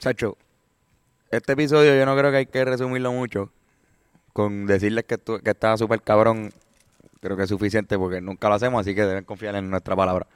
[0.00, 0.38] Sacho,
[1.30, 3.50] este episodio yo no creo que hay que resumirlo mucho.
[4.32, 6.50] Con decirles que, tú- que estaba súper cabrón,
[7.20, 10.26] creo que es suficiente porque nunca lo hacemos, así que deben confiar en nuestra palabra.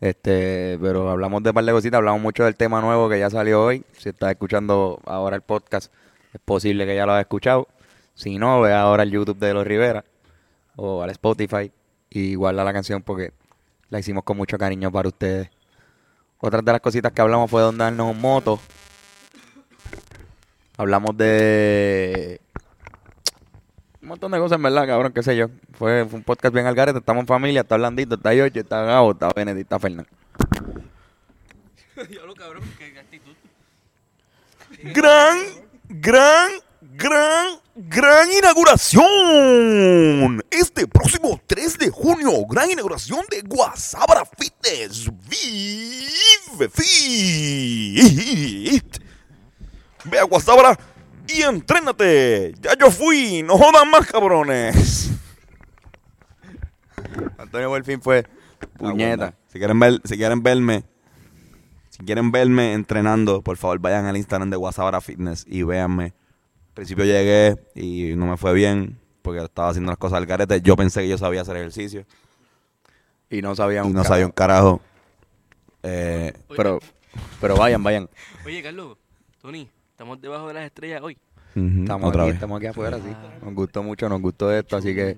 [0.00, 3.28] Este, pero hablamos de un par de cositas, hablamos mucho del tema nuevo que ya
[3.28, 3.84] salió hoy.
[3.98, 5.92] Si estás escuchando ahora el podcast,
[6.32, 7.68] es posible que ya lo hayas escuchado.
[8.14, 10.02] Si no, ve ahora al YouTube de Los Rivera
[10.76, 11.70] o al Spotify
[12.08, 13.34] y guarda la canción porque
[13.90, 15.50] la hicimos con mucho cariño para ustedes.
[16.38, 18.58] Otra de las cositas que hablamos fue de darnos un moto.
[20.80, 22.40] Hablamos de
[24.00, 25.48] un montón de cosas, en verdad, cabrón, qué sé yo.
[25.74, 28.82] Fue, fue un podcast bien al garete, estamos en familia, está Blandito, está Yocho, está
[28.84, 30.08] Gabo, está Benedict, está Fernando.
[32.08, 33.34] Diablo, cabrón, qué actitud.
[34.94, 35.38] Gran,
[35.86, 36.50] gran,
[36.80, 40.42] gran, gran inauguración.
[40.50, 45.10] Este próximo 3 de junio, gran inauguración de Guasabra Fitness.
[45.28, 49.09] Vive Fit.
[50.04, 50.78] Ve a Guasabra
[51.28, 52.54] y entrénate.
[52.60, 55.10] Ya yo fui, no jodan más cabrones.
[57.38, 58.26] Antonio Delfín fue
[58.78, 59.34] puñeta.
[59.48, 60.84] Si quieren, ver, si quieren verme,
[61.88, 66.04] si quieren verme entrenando, por favor vayan al Instagram de Guasabara Fitness y véanme.
[66.68, 70.60] Al principio llegué y no me fue bien porque estaba haciendo las cosas al carete.
[70.62, 72.06] Yo pensé que yo sabía hacer ejercicio
[73.28, 74.78] Y no sabía y un no sabía un carajo.
[74.78, 74.90] carajo.
[75.82, 76.78] Eh, Pero,
[77.40, 78.08] pero vayan, vayan.
[78.44, 78.96] Oye, Carlos,
[79.40, 79.68] Tony,
[80.00, 81.18] estamos debajo de las estrellas hoy.
[81.54, 82.34] Estamos otra aquí, vez.
[82.36, 83.14] estamos aquí afuera, sí.
[83.44, 85.14] Nos gustó mucho, nos gustó esto, así que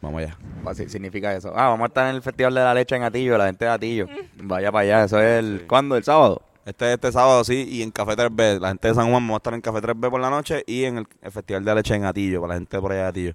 [0.00, 0.38] Vamos allá.
[0.66, 1.52] así significa eso.
[1.56, 3.70] Ah, vamos a estar en el Festival de la Leche en Atillo, la gente de
[3.72, 4.06] Atillo.
[4.44, 5.66] Vaya para allá, eso es el...
[5.66, 5.96] ¿Cuándo?
[5.96, 6.42] ¿El sábado?
[6.64, 8.60] Este este sábado sí y en Café 3B.
[8.60, 10.84] La gente de San Juan vamos a estar en Café 3B por la noche y
[10.84, 13.32] en el, el Festival de Leche en Atillo, para la gente por allá de Atillo.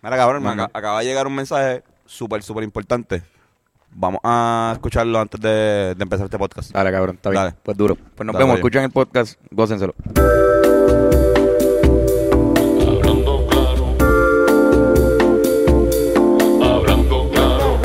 [0.00, 3.24] Mira, cabrón, me acaba de llegar un mensaje súper, súper importante.
[3.92, 6.72] Vamos a escucharlo antes de, de empezar este podcast.
[6.72, 7.42] Dale, cabrón, está bien.
[7.42, 7.56] Dale.
[7.62, 7.96] Pues duro.
[7.96, 9.94] Pues nos Dale, vemos, escuchen el podcast, gócenselo.
[12.92, 13.86] Hablando claro,
[16.62, 17.78] hablando claro,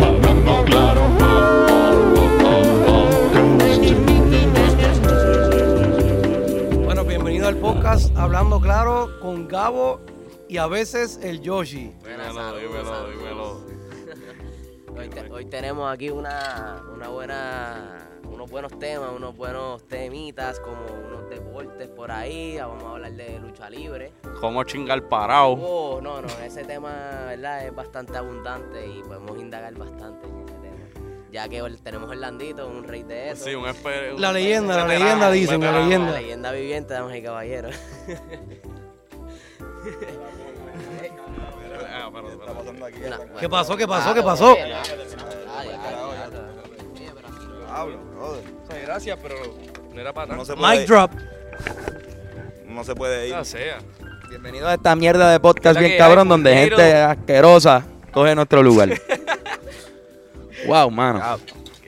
[0.00, 1.02] hablando claro.
[6.84, 10.00] Bueno, bienvenido al podcast Hablando Claro con Gabo
[10.48, 11.92] y a veces el Yoshi.
[12.32, 13.60] Dímelo, dímelo, dímelo.
[14.96, 20.84] Hoy, te- hoy tenemos aquí una, una buena, unos buenos temas, unos buenos temitas, como
[20.84, 22.58] unos deportes por ahí.
[22.58, 24.12] Vamos a hablar de lucha libre.
[24.40, 25.52] ¿Cómo chingar parado?
[25.52, 26.90] Oh, no, no, ese tema,
[27.26, 27.66] ¿verdad?
[27.66, 30.76] Es bastante abundante y podemos indagar bastante en ese tema.
[31.32, 33.44] Ya que hoy tenemos el Landito, un rey de eso.
[33.46, 36.12] Sí, un esper- La un- leyenda, la leyenda dicen, la leyenda.
[36.12, 37.74] La leyenda viviente, damas y caballeros.
[42.46, 43.76] Ah, ¿Qué pasó?
[43.76, 44.10] ¿Qué pasó?
[44.10, 44.52] Ah, ¿Qué pasó?
[44.52, 44.76] oye, no.
[45.56, 46.30] Ay, ay, ay,
[46.94, 48.24] Oye, pero aquí no.
[48.24, 49.36] O sea, gracias, pero
[49.92, 50.56] no era para tanto.
[50.56, 51.12] Mic drop.
[52.66, 53.32] no se puede ir.
[53.32, 53.78] Ya sea.
[54.28, 58.90] Bienvenido a esta mierda de podcast bien cabrón, donde gente asquerosa coge nuestro lugar.
[60.66, 61.38] wow, mano.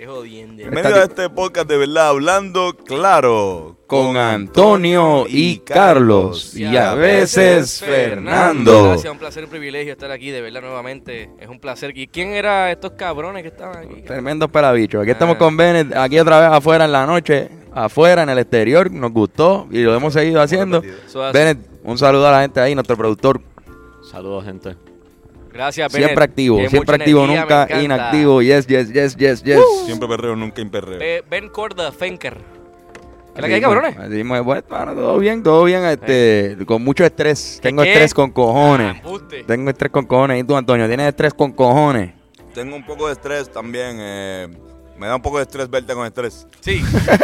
[0.05, 0.57] Qué jodiendo.
[0.57, 3.79] Bienvenido a este podcast de verdad, hablando claro.
[3.87, 6.55] Con Antonio y Carlos.
[6.55, 8.89] Y a veces Fernando.
[8.89, 11.31] Gracias, un placer, un privilegio estar aquí, de verdad, nuevamente.
[11.41, 11.97] Es un placer.
[11.97, 14.03] ¿Y quién era estos cabrones que estaban aquí?
[14.03, 15.01] Tremendos pelabichos.
[15.01, 15.39] Aquí estamos Ah.
[15.39, 19.67] con Bennett, aquí otra vez afuera en la noche, afuera en el exterior, nos gustó
[19.71, 20.83] y lo hemos seguido haciendo.
[21.33, 23.41] Bennett, un saludo a la gente ahí, nuestro productor,
[24.11, 24.77] Saludos, gente.
[25.55, 26.09] Gracias, Bennett.
[26.09, 28.43] siempre activo, siempre activo, energía, nunca inactivo.
[28.43, 29.61] Yes, yes, yes, yes, yes.
[29.87, 30.99] Siempre perreo, nunca imperreo.
[30.99, 32.35] Be- Ben Corda Fenker.
[32.37, 33.97] ¿Qué es la que hay, cabrones?
[33.99, 34.63] así bueno,
[34.95, 37.59] todo bien, todo bien, este, con mucho estrés.
[37.63, 37.93] Tengo qué?
[37.93, 38.97] estrés con cojones.
[39.05, 39.19] Ah.
[39.47, 40.41] Tengo estrés con cojones.
[40.41, 42.13] ¿Y tú, Antonio, tienes estrés con cojones?
[42.53, 43.97] Tengo un poco de estrés también.
[43.99, 44.49] eh,
[44.99, 46.47] me da un poco de estrés verte con estrés.
[46.61, 46.81] Sí,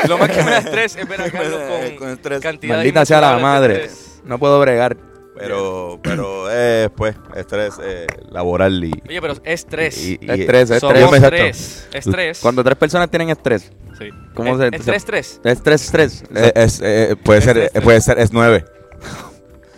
[0.09, 2.41] lo más que me da estrés es ver a Carlos con, Con estrés.
[2.41, 3.89] cantidad Maldita sea la madre.
[4.25, 4.97] No puedo bregar.
[5.41, 8.93] Pero, pero es, pues, estrés eh, laboral y...
[9.09, 9.99] Oye, pero estrés.
[10.07, 11.01] y- y- Estrés, estrés.
[11.01, 11.89] Somos tres.
[11.93, 12.39] Estrés.
[12.41, 14.09] Cuando tres personas tienen estrés, Sí.
[14.35, 15.41] ¿Cómo Es- se- Estrés, estrés.
[15.45, 16.25] estrés, estrés.
[16.35, 17.83] eh, es, eh, puede ser, Estrés.
[17.83, 18.65] eh, puede ser, es nueve.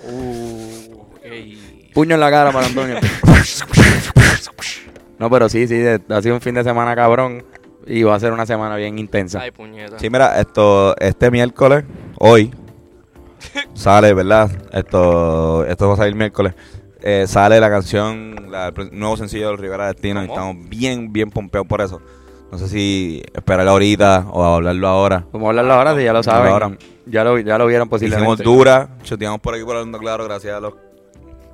[0.05, 1.03] Uh.
[1.95, 2.97] Puño en la cara para Antonio.
[5.19, 7.45] No, pero sí, sí, ha sido un fin de semana cabrón
[7.87, 9.41] y va a ser una semana bien intensa.
[9.41, 9.99] Ay, puñeta.
[9.99, 11.85] Sí, mira, esto, este miércoles,
[12.19, 12.53] hoy,
[13.75, 14.51] sale, ¿verdad?
[14.73, 16.55] Esto, esto va a salir miércoles.
[17.05, 21.31] eh, sale la canción, la- el nuevo sencillo de Rivera Destino y estamos bien, bien
[21.31, 22.01] pompeados por eso.
[22.53, 25.25] No sé si esperarlo ahorita o hablarlo ahora.
[25.33, 26.53] Vamos a hablarlo ahora, si ya lo saben.
[26.53, 26.71] Ahora.
[27.07, 28.23] Ya lo, ya lo vieron posiblemente.
[28.33, 30.75] Hicimos dura, choteamos por aquí por Hablando Claro, gracias a los,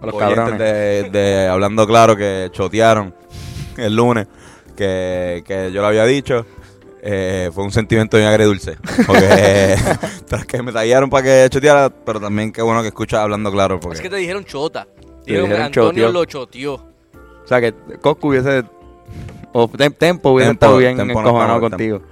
[0.03, 0.59] A los cabrones.
[0.59, 3.15] de, de Hablando Claro que chotearon
[3.79, 4.27] el lunes,
[4.77, 6.45] que, que yo lo había dicho.
[7.11, 8.77] Eh, fue un sentimiento bien agridulce.
[9.07, 9.77] Porque
[10.27, 13.81] tras que me tallaron para que choteara, pero también qué bueno que escuchas hablando claro.
[13.81, 14.85] Porque Es que te dijeron chota.
[15.25, 16.13] Te Dijeron, dijeron Antonio choteó.
[16.13, 16.75] lo choteó.
[16.75, 18.63] O sea, que Coscu hubiese...
[19.53, 22.03] O Tem- Tempo hubiese Tempo- estado bien Tempo no encojonado estaba- contigo.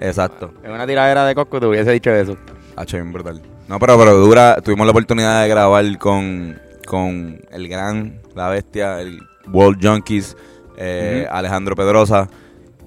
[0.00, 0.52] Exacto.
[0.64, 2.36] En una tiradera de Coscu te hubiese dicho eso.
[2.74, 3.40] Hacho, bien brutal.
[3.68, 4.56] No, pero, pero dura.
[4.64, 9.20] Tuvimos la oportunidad de grabar con, con el gran, la bestia, el
[9.52, 10.36] World Junkies,
[10.76, 11.26] eh.
[11.30, 12.28] Alejandro Pedrosa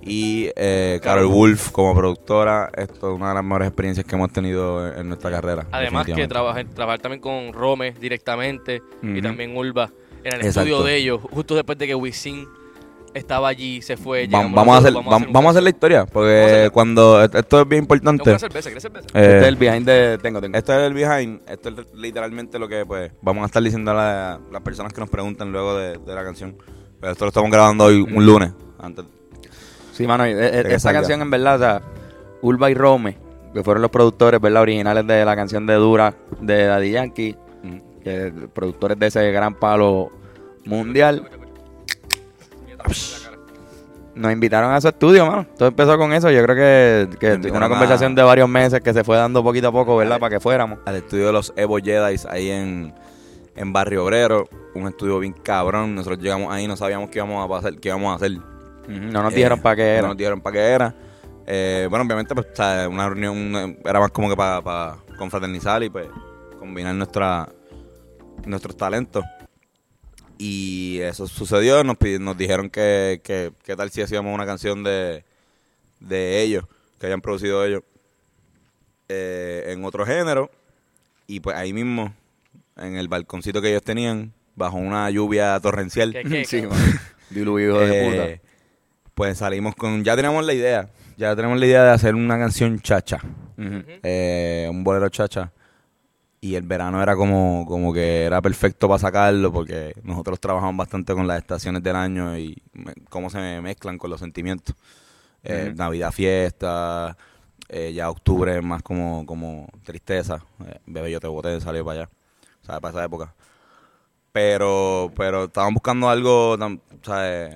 [0.06, 2.70] y eh, Carol Wolf como productora.
[2.76, 5.66] Esto es una de las mejores experiencias que hemos tenido en, en nuestra carrera.
[5.72, 9.90] Además que trabajar, trabajar también con Rome directamente y también Ulva
[10.24, 10.60] en el Exacto.
[10.70, 12.48] estudio de ellos, justo después de que Wisin
[13.14, 14.26] estaba allí, se fue.
[14.28, 17.84] Va- vamos, a hacer, vamos, vamos a hacer la historia, porque cuando esto es bien
[17.84, 18.28] importante.
[18.30, 19.08] una cerveza, ¿quieres cerveza?
[19.14, 20.18] eh, este es el behind de...
[20.18, 20.58] Tengo, tengo.
[20.58, 23.94] Esto es el behind, esto es literalmente lo que pues vamos a estar diciendo a
[23.94, 26.56] la- las personas que nos preguntan luego de, de la canción.
[27.00, 28.52] Pero esto lo estamos grabando hoy un lunes.
[28.80, 29.06] Antes.
[29.94, 31.00] Sí, mano, que esta salga.
[31.00, 31.82] canción en verdad, o sea,
[32.42, 33.18] Ulva y Rome,
[33.54, 34.64] que fueron los productores, ¿verdad?
[34.64, 37.36] Originales de la canción de Dura de Daddy Yankee,
[38.04, 40.12] que productores de ese gran palo
[40.66, 41.30] mundial,
[44.16, 45.48] nos invitaron a su estudio, mano.
[45.58, 46.30] Todo empezó con eso.
[46.30, 49.72] Yo creo que, una a- conversación de varios meses que se fue dando poquito a
[49.72, 50.20] poco, ¿verdad?
[50.20, 50.80] Para que fuéramos.
[50.86, 52.94] Al estudio de los Evo Jedi ahí en,
[53.56, 54.48] en Barrio Obrero.
[54.76, 55.96] Un estudio bien cabrón.
[55.96, 58.38] Nosotros llegamos ahí no sabíamos qué íbamos a pasar, qué íbamos a hacer.
[58.88, 60.08] No nos Eh, dijeron para qué No era.
[60.10, 60.96] nos dijeron para qué era.
[61.46, 65.84] Eh, bueno, obviamente, pues, o sea, una reunión eh, era más como que para confraternizar
[65.84, 66.08] y pues
[66.60, 67.50] combinar nuestra,
[68.46, 69.24] nuestros talentos.
[70.38, 75.24] Y eso sucedió, nos, nos dijeron que, que, qué tal si hacíamos una canción de,
[76.00, 76.66] de ellos,
[77.00, 77.84] que hayan producido ellos,
[79.10, 80.50] eh, en otro género.
[81.28, 82.14] Y pues ahí mismo,
[82.78, 86.68] en el balconcito que ellos tenían, bajo una lluvia torrencial, ¿Qué, qué, Sí, qué?
[86.68, 86.82] mano.
[87.30, 88.42] Dilu, hijo de eh,
[89.14, 90.04] Pues salimos con.
[90.04, 90.90] Ya teníamos la idea.
[91.18, 93.20] Ya tenemos la idea de hacer una canción chacha.
[94.04, 95.52] eh, un bolero chacha.
[96.42, 101.14] Y el verano era como, como que era perfecto para sacarlo porque nosotros trabajamos bastante
[101.14, 104.76] con las estaciones del año y me- cómo se mezclan con los sentimientos.
[105.44, 105.72] Eh.
[105.76, 107.16] Navidad, fiesta,
[107.70, 110.44] eh, ya octubre más como, como tristeza.
[110.86, 112.10] Bebé, yo te boté, salió para allá.
[112.62, 113.34] O sea, para esa época.
[114.34, 116.58] Pero, pero estaban buscando algo.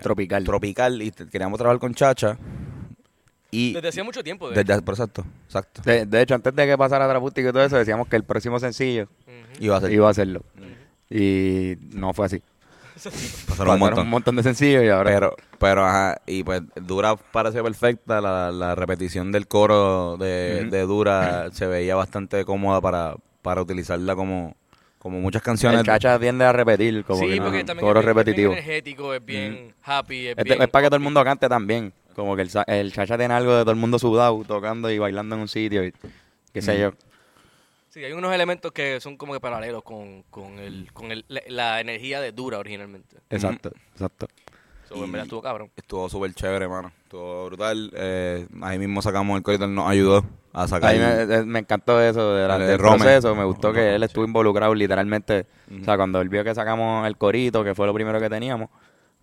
[0.02, 0.44] Tropical.
[0.44, 2.38] tropical y queríamos trabajar con chacha.
[3.50, 4.50] Y Desde hacía mucho tiempo.
[4.50, 5.82] De desde, por exacto, exacto.
[5.84, 8.60] De, de hecho, antes de que pasara Trapústico y todo eso, decíamos que el próximo
[8.60, 9.08] sencillo.
[9.60, 9.92] Iba a ser.
[9.92, 10.44] iba a hacerlo.
[11.10, 12.42] Y no fue así.
[13.48, 14.04] pasaron un montón.
[14.06, 15.12] un montón de sencillos y ahora...
[15.12, 20.82] Pero, pero, ajá, y pues Dura parece perfecta, la, la repetición del coro de, de
[20.82, 24.56] Dura se veía bastante cómoda para, para utilizarla como,
[25.08, 25.80] como muchas canciones.
[25.80, 28.52] el chacha tiende a repetir, como sí, que no, también coro es, bien- repetitivo.
[28.54, 30.62] es bien energético, es bien happy, es Es, bien...
[30.62, 31.94] es para que todo el mundo cante también.
[32.16, 35.36] Como que el, el chacha tiene algo de todo el mundo sudado, tocando y bailando
[35.36, 35.94] en un sitio, y
[36.52, 36.92] qué sé yo.
[37.90, 41.42] Sí, hay unos elementos que son como que paralelos con, con, el, con el, la,
[41.48, 43.18] la energía de Dura originalmente.
[43.30, 44.28] Exacto, exacto.
[44.88, 45.70] So, en verdad estuvo cabrón.
[45.76, 46.92] Estuvo súper chévere, mano.
[47.04, 47.92] Estuvo brutal.
[47.96, 50.24] Eh, ahí mismo sacamos el corito, él nos ayudó
[50.54, 50.90] a sacar.
[50.90, 52.98] A mí me, eh, me encantó eso de la- El de del Rome.
[53.00, 55.46] proceso, me gustó que él estuvo involucrado literalmente.
[55.82, 58.70] O sea, cuando él vio que sacamos el corito, que fue lo primero que teníamos,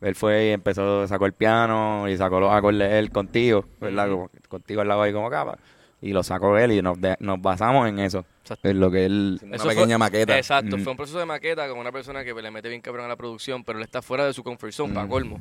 [0.00, 4.08] él fue y empezó, sacó el piano y sacó los acordes él contigo, ¿verdad?
[4.10, 5.56] Como- contigo al lado ahí como capa.
[6.02, 8.24] Y lo sacó él y nos, de- nos basamos en eso.
[8.44, 8.69] Exacto.
[8.69, 9.41] En lo que él...
[9.43, 10.36] Una Eso pequeña fue- maqueta.
[10.36, 10.81] Exacto, Mm.
[10.82, 13.17] fue un proceso de maqueta con una persona que le mete bien cabrón a la
[13.17, 15.41] producción, pero él está fuera de su comfort zone, para colmo.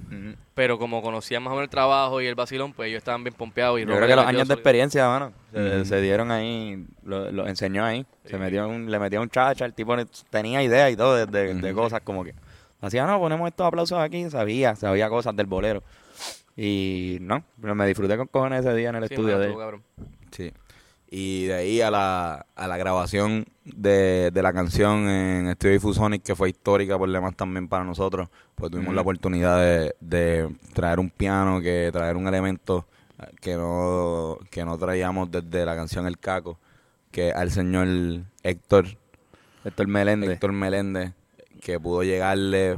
[0.53, 3.33] Pero como conocían más o menos el trabajo y el vacilón, pues ellos estaban bien
[3.36, 3.77] pompeados.
[3.79, 5.33] Y Yo creo que los años de experiencia, mano,
[5.83, 8.05] se, dieron ahí, lo, lo enseñó ahí.
[8.24, 8.29] Sí.
[8.31, 9.95] Se metió un, le metió un chacha, el tipo
[10.29, 12.33] tenía ideas y todo de, de- cosas como que...
[12.81, 15.83] Hacía, no, ponemos estos aplausos aquí, sabía, sabía cosas del bolero.
[16.55, 19.83] Y no, pero me disfruté con cojones ese día en el Sí, estudio de cabrón.
[20.31, 20.51] Sí.
[21.15, 26.24] Y de ahí a la, a la grabación de, de la canción en Estudio Diffusonic,
[26.24, 31.00] que fue histórica por demás también para nosotros, pues tuvimos la oportunidad de, de traer
[31.00, 32.88] un piano, que traer un elemento
[33.20, 36.58] eh, que no, que no traíamos desde la canción El Caco,
[37.12, 37.88] que al señor
[38.41, 38.88] Héctor,
[39.65, 40.32] Héctor Meléndez.
[40.32, 41.12] Héctor Meléndez,
[41.62, 42.77] que pudo llegarle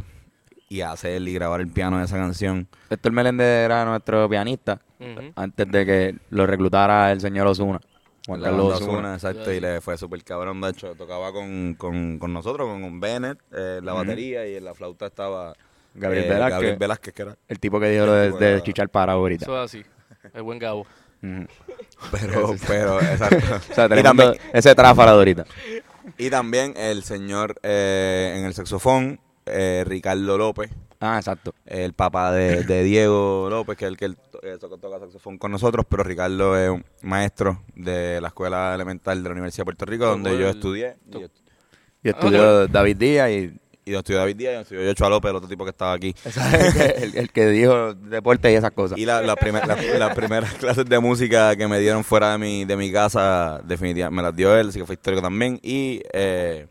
[0.67, 2.67] y hacer y grabar el piano de esa canción.
[2.89, 4.81] Héctor Meléndez era nuestro pianista
[5.35, 7.79] antes de que lo reclutara el señor Osuna.
[8.25, 9.13] Juan Carlos Osuna.
[9.13, 10.59] Exacto, y le fue súper cabrón.
[10.61, 14.55] De hecho, tocaba con, con, con nosotros, con, con Bennett, eh, en la batería, y
[14.55, 15.53] en la flauta estaba
[15.93, 16.53] Gabriel eh, Velázquez.
[16.53, 17.37] Gabriel Velázquez, que era.
[17.47, 19.45] El tipo que dijo lo de, de chichar para ahorita.
[19.45, 19.85] Eso es así.
[20.33, 20.85] El buen Gabo.
[22.11, 23.55] Pero, pero, exacto.
[23.71, 25.45] O sea, y, también, ese tráfala de ahorita.
[26.17, 31.53] y también el señor eh, en el saxofón, eh, Ricardo López, Ah, exacto.
[31.65, 35.37] el papá de, de Diego López, que es el que él to- eh, toca, saxofón
[35.37, 39.65] con nosotros, pero Ricardo es un maestro de la Escuela Elemental de la Universidad de
[39.65, 40.95] Puerto Rico, donde yo el- estudié.
[41.07, 41.27] Y, to- yo-
[42.03, 43.53] Y estudió David Díaz y
[43.87, 45.93] y yo estudié David Díaz, y yo estudié Yocho López, el otro tipo que estaba
[45.93, 46.15] aquí.
[46.97, 48.97] el, el que dijo deporte y esas cosas.
[48.97, 52.37] Y la, la primer- la- las primeras clases de música que me dieron fuera de
[52.39, 55.59] mi, de mi casa, definitivamente me las dio él, así que fue histórico también.
[55.61, 56.65] Y eh,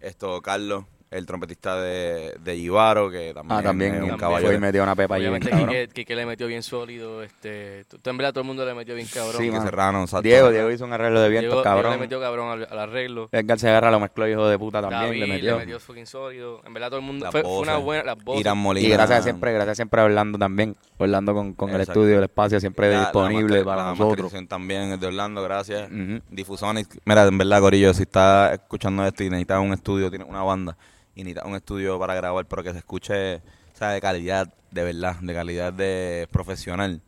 [0.00, 4.46] esto, Carlos, el trompetista de, de Givaro, que también, ah, también, es un caballo.
[4.46, 5.26] fue y metió una pepa allí.
[5.40, 7.22] Quique, Quique le metió bien sólido.
[7.22, 9.36] Este, en verdad todo el mundo le metió bien cabrón.
[9.40, 9.62] Sí, mano.
[9.64, 10.06] Serrano.
[10.22, 11.92] Diego, Diego hizo un arreglo de vientos, Diego cabrón.
[11.92, 13.28] le metió cabrón al, al arreglo.
[13.32, 15.78] Edgar Segarra lo mezcló hijo de puta también, David le metió.
[15.80, 16.60] fucking sólido.
[16.64, 17.84] En verdad todo el mundo Las fue, fue una voces.
[17.84, 18.40] buena las voces.
[18.40, 18.86] Irán Molina.
[18.88, 20.76] Y gracias siempre, gracias siempre a Orlando también.
[20.98, 24.32] Orlando con, con el estudio, el espacio siempre La- la disponible master- para la nosotros.
[24.48, 25.90] también es de Orlando, gracias.
[26.30, 30.42] Difusonic, mira, en verdad, Corillo, si estás escuchando esto y necesitas un estudio, tienes una
[30.42, 30.76] banda
[31.14, 34.84] y necesitas un estudio para grabar, pero que se escuche, o sea, de calidad, de
[34.84, 37.00] verdad, de calidad de profesional,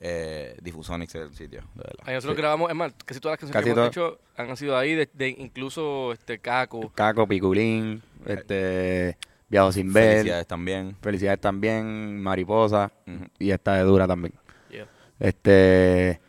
[0.00, 2.04] eh, Difusonic es el sitio, de verdad.
[2.04, 4.76] Ahí nosotros grabamos, es más, casi todas las canciones Casi que hemos hecho han sido
[4.76, 6.92] ahí, de, de incluso este Caco.
[6.94, 9.16] Caco, Piculín, este,
[9.48, 10.96] Viajo sin ver, Felicidades también.
[11.00, 12.90] Felicidades también, Mariposa,
[13.38, 14.34] y esta de Dura también.
[14.70, 14.88] Yeah.
[15.20, 16.20] Este,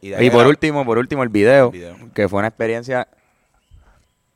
[0.00, 1.96] y por último, por último el video, El video.
[2.12, 3.06] que fue una experiencia,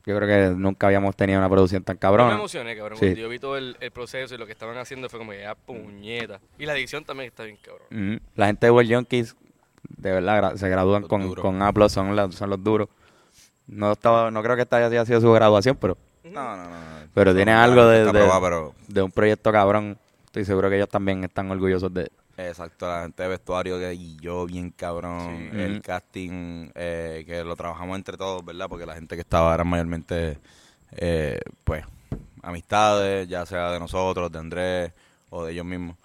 [0.07, 2.33] yo creo que nunca habíamos tenido una producción tan Yo me cabrona.
[2.35, 2.97] emocioné, cabrón.
[2.97, 3.05] Sí.
[3.07, 5.53] Cuando yo vi todo el, el proceso y lo que estaban haciendo fue como ya
[5.55, 6.39] puñeta.
[6.57, 8.21] Y la edición también está bien, cabrón.
[8.35, 9.35] La gente de World Junkies,
[9.89, 11.41] de verdad, gra- se gradúan Los con, duros.
[11.43, 12.87] con A+, son, la- son los duros.
[13.67, 16.69] No estaba, no creo que esta haya sido su graduación, pero, No, no, no.
[16.69, 17.07] no.
[17.13, 19.97] pero tiene algo de, pero de un proyecto cabrón.
[20.25, 24.17] Estoy seguro que ellos también están orgullosos de Exacto, la gente de vestuario que y
[24.19, 25.59] yo bien cabrón, Sí.
[25.59, 28.67] el casting eh, que lo trabajamos entre todos, ¿verdad?
[28.69, 30.37] Porque la gente que estaba eran mayormente,
[30.91, 31.83] eh, pues,
[32.43, 34.91] amistades, ya sea de nosotros, de Andrés
[35.31, 35.97] o de ellos mismos.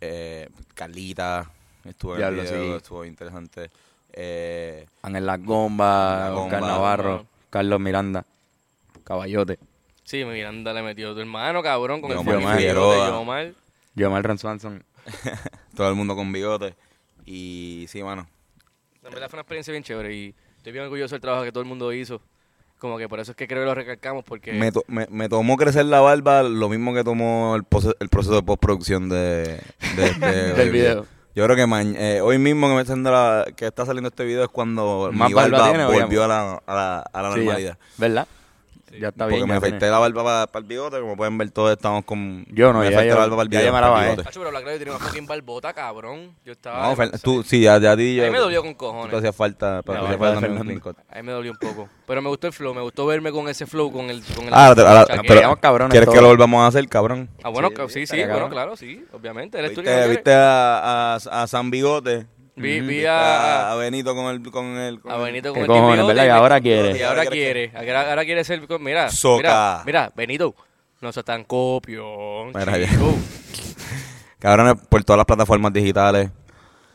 [0.00, 1.50] Eh, Carlita
[1.84, 2.76] estuvo en el Diablo, video, sí.
[2.78, 3.70] estuvo interesante.
[4.14, 7.26] Eh, Ángel Las Gombas, La Oscar Gomba, Navarro, no.
[7.50, 8.24] Carlos Miranda,
[9.04, 9.58] Caballote,
[10.04, 13.06] Sí, Miranda le metió tu hermano, cabrón, con Yomar el Figueroa.
[13.06, 13.52] de Yomar.
[13.94, 14.82] Yomar Ranzwanson.
[15.76, 16.74] todo el mundo con bigote.
[17.24, 18.26] Y sí, mano.
[19.04, 21.62] En verdad fue una experiencia bien chévere y estoy bien orgulloso del trabajo que todo
[21.62, 22.20] el mundo hizo.
[22.78, 24.52] Como que por eso es que creo que lo recalcamos porque...
[24.52, 27.62] Me, to- me, me tomó crecer la barba lo mismo que tomó el,
[28.00, 29.60] el proceso de postproducción de,
[29.96, 31.06] de este Del video.
[31.34, 31.64] Yo creo que
[31.96, 35.58] eh, hoy mismo que, me está, que saliendo este video es cuando Más mi barba
[35.60, 37.44] barba tiene, volvió a la, a la, a la Sí, ya.
[37.44, 37.78] normalidad.
[39.00, 39.48] Ya está Porque bien.
[39.48, 42.44] me ya afeité tiene- la barba para el bigote, como pueden ver todos estamos con...
[42.48, 43.92] Yo no, me ya afeité la barba para el ya yo me para la el
[43.92, 44.10] bajé.
[44.16, 44.30] bigote.
[44.38, 46.36] Pero la clave tenía una fucking barbota, cabrón.
[46.44, 46.82] Yo estaba...
[46.88, 48.22] No, Fer- tú, sí, ya, ya ti yo...
[48.24, 49.10] A mí me dolió con Tú cojones.
[49.10, 50.82] te hacía falta, La te hacía falta un.
[51.10, 51.88] A mí me dolió un poco.
[52.06, 54.22] Pero me gustó el flow, me gustó verme con ese flow, con el...
[54.34, 56.22] Con el Ah, ahora- ahora- pero, cabrones ¿quieres que todos.
[56.22, 57.28] lo volvamos a hacer, cabrón?
[57.42, 58.50] Ah, bueno, Sí, sí, sí, bueno, cabrón.
[58.50, 59.58] claro, sí, obviamente.
[59.70, 62.26] Tú que ¿Viste, no viste a, a, a San Bigote?
[62.54, 62.86] Vi, Ujú.
[62.88, 64.42] vi ¿Viste a, Benito con el...
[64.50, 66.24] Con el con a el- Benito con ¿Qué el cojones, verdad?
[66.24, 66.98] y ahora quiere.
[66.98, 67.72] Y ahora quiere.
[67.74, 68.62] Ahora, ahora quiere ser...
[68.80, 69.42] Mira, Soca.
[69.42, 70.54] mira, mira, Benito,
[71.00, 72.88] no seas tan copión, Mira, ya.
[74.38, 76.30] Cabrones, por todas las plataformas digitales,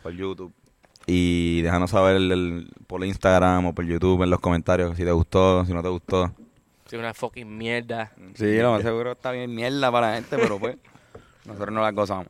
[0.03, 0.53] por YouTube.
[1.05, 5.11] Y déjanos saber el- el- por Instagram o por YouTube en los comentarios si te
[5.11, 6.31] gustó, si no te gustó.
[6.89, 8.11] Sí, una fucking mierda.
[8.35, 10.75] Sí, lo más seguro está bien mierda para la gente, pero pues
[11.45, 12.27] nosotros no la gozamos.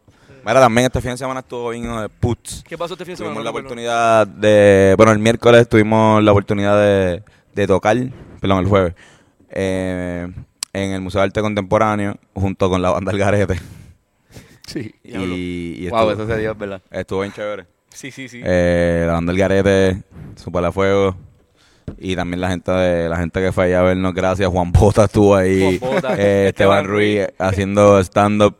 [0.48, 2.64] Mira, también este fin de semana estuvo bien de Putz.
[2.64, 3.34] ¿Qué pasó este fin de semana?
[3.34, 4.94] Tuvimos la oportunidad de...
[4.96, 7.22] Bueno, el miércoles tuvimos la oportunidad de,
[7.54, 7.98] de tocar,
[8.40, 8.94] perdón, el jueves,
[9.50, 10.26] eh,
[10.72, 13.60] en el Museo de Arte Contemporáneo junto con la banda El Garete.
[14.68, 14.94] Sí.
[15.02, 15.16] Y,
[15.86, 16.82] y Wow, estuvo, eso se dio, ¿verdad?
[16.92, 17.66] estuvo bien chévere.
[17.90, 18.42] Sí, sí, sí.
[18.44, 20.04] Eh, la banda El Garete,
[20.36, 21.16] Super a Fuego.
[21.98, 24.50] Y también la gente de la gente que fue allá a vernos, gracias.
[24.50, 25.78] Juan Bota estuvo ahí.
[25.80, 27.28] Juan Bota, eh, Esteban Ruiz.
[27.38, 28.58] haciendo stand-up.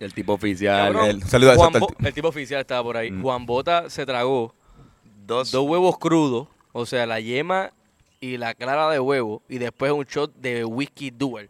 [0.00, 0.92] El tipo oficial.
[0.92, 3.10] Cabrón, el- saluda, Juan Bo- el tipo oficial estaba por ahí.
[3.12, 3.22] Mm.
[3.22, 4.54] Juan Bota se tragó
[5.26, 7.70] dos, huevos crudos, o sea, la yema
[8.20, 11.48] y la clara de huevo, y después un shot de whisky dual.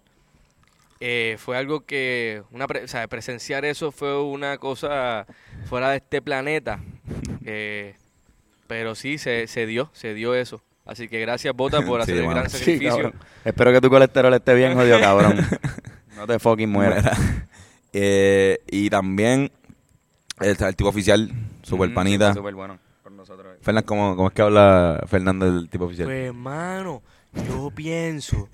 [1.03, 5.27] Eh, fue algo que, una pre- o sea, presenciar eso fue una cosa
[5.67, 6.81] fuera de este planeta.
[7.47, 7.95] Eh,
[8.67, 10.61] pero sí, se, se dio, se dio eso.
[10.85, 12.37] Así que gracias, Bota, por Sí, hacer el mano.
[12.41, 13.13] gran sacrificio.
[13.45, 15.39] Espero que tu colesterol esté bien jodido, cabrón.
[16.17, 17.19] No te fucking mueras.
[17.93, 19.51] Eh, y también
[20.41, 21.31] el, el tipo oficial,
[21.63, 22.33] super Mm, panita.
[22.33, 23.57] sí, Súper bueno con nosotros.
[23.63, 26.07] Fernan, ¿cómo, ¿cómo es que habla Fernando del tipo oficial?
[26.07, 27.03] Pues, hermano,
[27.49, 28.49] yo pienso,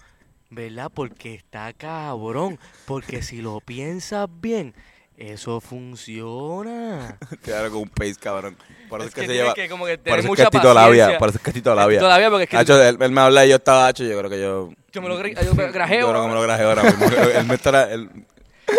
[0.50, 0.90] ¿verdad?
[0.92, 2.58] Porque está cabrón.
[2.86, 4.74] Porque si lo piensas bien,
[5.16, 7.18] eso funciona.
[7.42, 8.56] Claro, con un pace, cabrón.
[8.88, 9.54] Por eso es, que, que se lleva.
[9.54, 11.18] que como que por eso es que Tito Labia.
[11.18, 12.00] Por eso es que es Tito Labia.
[12.00, 14.04] Todavía porque es que Hacho, él, él me habla y yo estaba hacho.
[14.04, 14.70] Yo creo que yo.
[14.92, 15.22] yo me lo yo
[15.72, 16.00] grajeo.
[16.00, 17.06] Yo creo que me lo grajeo ahora mismo.
[17.34, 17.92] él me estará.
[17.92, 18.10] él-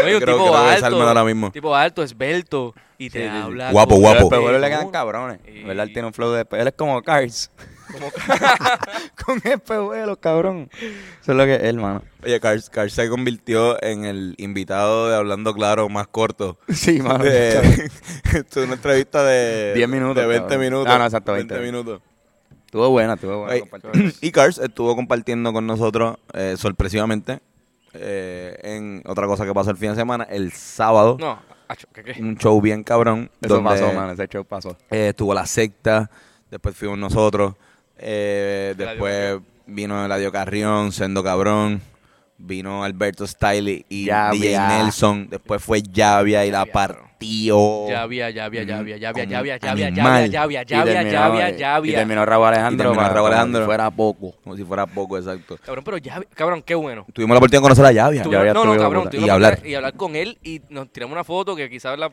[0.03, 1.01] Oye, un Creo tipo no a alto.
[1.07, 1.51] ahora mismo.
[1.51, 2.73] Tipo alto, esvelto.
[2.99, 3.41] Y te Sí, sí, sí.
[3.43, 3.71] habla.
[3.71, 4.15] Guapo, con- guapo.
[4.17, 5.39] Pero los espejuelos le quedan cabrones.
[5.47, 5.85] Y- ¿Verdad?
[5.85, 7.51] Él tiene un flow de Él es como Cars.
[7.91, 8.11] Como-
[9.25, 10.69] Con espejuelos, cabrón.
[11.21, 12.01] Eso es lo que es, hermano.
[12.23, 16.57] Oye, Cars, Cars se convirtió en el invitado de Hablando Claro más corto.
[16.73, 17.23] Sí, mano.
[17.23, 17.59] De,
[18.33, 20.59] esto es una entrevista de 10 minutos, De 20 cabrón.
[20.61, 20.93] minutos.
[20.93, 21.59] Ah, no, exacto, 20.
[21.59, 22.01] minutos.
[22.65, 23.63] Estuvo buena, estuvo buena.
[23.93, 27.39] Oye, y Cars estuvo compartiendo con nosotros, eh, sorpresivamente,
[27.93, 32.03] eh, en otra cosa que pasó el fin de semana, el sábado, No, acho, ¿qué
[32.03, 32.21] qué?
[32.21, 33.29] un show bien cabrón.
[33.41, 34.11] Eso donde, pasó, mano.
[34.13, 34.77] Ese show pasó.
[34.89, 36.09] eh, estuvo la secta,
[36.51, 37.55] después fuimos nosotros,
[37.97, 41.81] eh, después vino Eladio Carrión, Sendo Cabrón,
[42.37, 44.67] vino Alberto Stiley y Llavia.
[44.67, 47.87] DJ Nelson, después fue Llavia y la Llavia, partió.
[47.89, 49.33] Ya había, un ya había, ya animal.
[49.33, 49.57] había,
[51.57, 52.89] ya había, Y terminó- Raúl Alejandro.
[52.89, 53.65] Terminó para- Raúl como si Alejandro.
[53.65, 54.35] fuera poco.
[54.43, 55.57] Como si fuera poco, exacto.
[55.65, 57.05] Cabrón, pero ya, había- cabrón, qué bueno.
[57.13, 58.23] Tuvimos la oportunidad de conocer a Llavia.
[58.53, 59.59] No, no, cabrón, Y la hablar.
[59.65, 62.11] y hablar con él y nos tiramos una foto que quizás la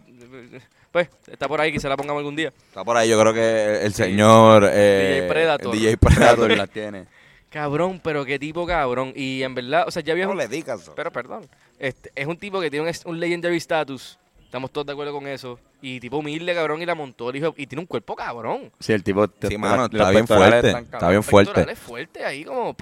[0.90, 2.52] pues está por ahí, quizás la pongamos algún día.
[2.68, 5.72] Está por ahí, yo creo que el señor eh, DJ Predator.
[5.74, 7.04] DJ Predator las tiene.
[7.54, 9.12] Cabrón, pero qué tipo cabrón.
[9.14, 10.90] Y en verdad, o sea, ya había No un- le digas.
[10.96, 11.46] Pero perdón,
[11.78, 14.18] este, es un tipo que tiene un, un legendary status.
[14.54, 15.58] Estamos todos de acuerdo con eso.
[15.82, 17.52] Y tipo humilde, cabrón, y la montó el hijo.
[17.56, 18.70] Y tiene un cuerpo cabrón.
[18.78, 19.26] Sí, el tipo.
[19.48, 20.70] Sí, mano, está bien fuerte.
[20.70, 21.52] Está bien fuerte.
[21.52, 22.76] Pectorales fuerte ahí como.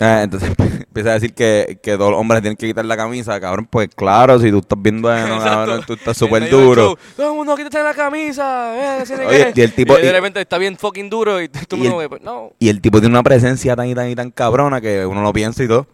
[0.00, 3.38] Ah, entonces empieza a decir que, que todos los hombres tienen que quitar la camisa,
[3.38, 3.68] cabrón.
[3.70, 6.98] Pues claro, si tú estás viendo no, cabrón, tú estás súper duro.
[7.16, 8.96] Todo el mundo quítate la camisa.
[8.98, 9.60] eh, que tiene Oye, que-".
[9.60, 11.92] y el tipo- de y- repente está bien fucking duro y tú y me el-
[11.92, 12.08] lo ves.
[12.08, 12.50] pues, No.
[12.58, 15.32] Y el tipo tiene una presencia tan y tan y tan cabrona que uno lo
[15.32, 15.86] piensa y todo.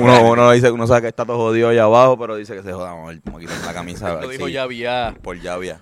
[0.00, 2.72] Uno, uno dice, uno sabe que está todo jodido allá abajo, pero dice que se
[2.72, 4.14] joda, vamos a ver, quitar la camisa.
[4.20, 5.14] Lo dijo había.
[5.22, 5.80] Por llavia.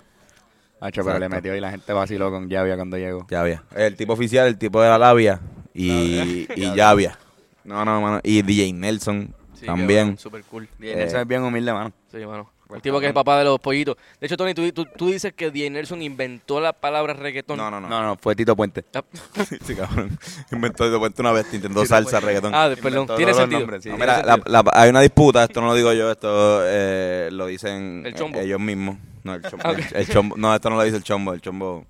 [0.79, 3.27] Hacho, pero le metió y la gente vaciló con Llavia cuando llegó.
[3.29, 3.63] Llavia.
[3.75, 5.39] El tipo oficial, el tipo de la labia
[5.75, 7.19] y, y Llavia.
[7.63, 8.19] No, no, mano.
[8.23, 9.99] Y DJ Nelson Sí, también.
[9.99, 10.67] cabrón, Super cool.
[10.79, 11.91] Y Nelson es bien humilde, mano.
[12.11, 12.49] Sí, mano.
[12.75, 13.95] El tipo que es el papá de los pollitos.
[14.19, 17.57] De hecho, Tony, tú, tú, tú dices que DJ Nelson inventó la palabra reggaetón.
[17.57, 17.87] No, no, no.
[17.89, 18.83] No, no, fue Tito Puente.
[18.95, 19.03] Ah,
[19.65, 20.17] Sí, cabrón.
[20.51, 22.53] Inventó de puente una vez, intentó salsa, reggaetón.
[22.55, 23.59] Ah, perdón, Inventó tiene sentido.
[23.61, 23.89] nombres, sí.
[23.89, 27.29] No, Tiene mira, la- la- hay una disputa, esto no lo digo yo, esto eh,
[27.31, 28.39] lo dicen El chombo.
[28.39, 28.97] eh, ellos mismos.
[29.23, 29.77] No, el chombo, ok.
[29.77, 30.35] el, el chombo.
[30.37, 31.33] No, esto no lo dice el chombo.
[31.33, 31.85] El chombo.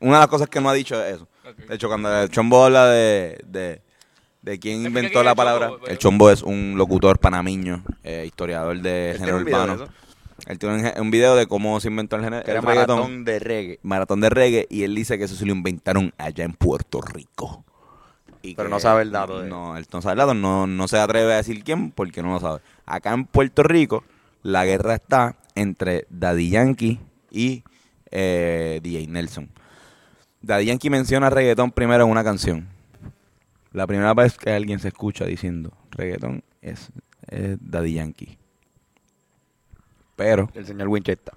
[0.00, 1.28] Una de las cosas que no ha dicho es eso.
[1.68, 3.80] De hecho, cuando el chombo habla de, de,
[4.42, 8.80] de quién inventó la el chombo, palabra, el chombo es un locutor panameño, eh, historiador
[8.80, 9.86] de género urbano.
[10.46, 12.96] Él tiene un, video de cómo se inventó el género Que era el reggaetón.
[12.98, 13.78] maratón de reggae.
[13.82, 17.64] maratón de reggae y él dice que eso se lo inventaron allá en Puerto Rico.
[18.42, 20.66] Y Pero que- no sabe el dato de- No, él no sabe el dato, no,
[20.66, 22.60] no se atreve a decir quién porque no lo sabe.
[22.86, 24.02] Acá en Puerto Rico
[24.42, 26.98] la guerra está entre Daddy Yankee
[27.30, 27.62] y
[28.10, 29.48] eh, DJ Nelson.
[30.40, 32.71] Daddy Yankee menciona reggaetón primero en una canción.
[33.72, 36.90] La primera vez que alguien se escucha diciendo reggaetón es,
[37.28, 38.38] es Daddy Yankee.
[40.16, 41.34] Pero El señor Winchester.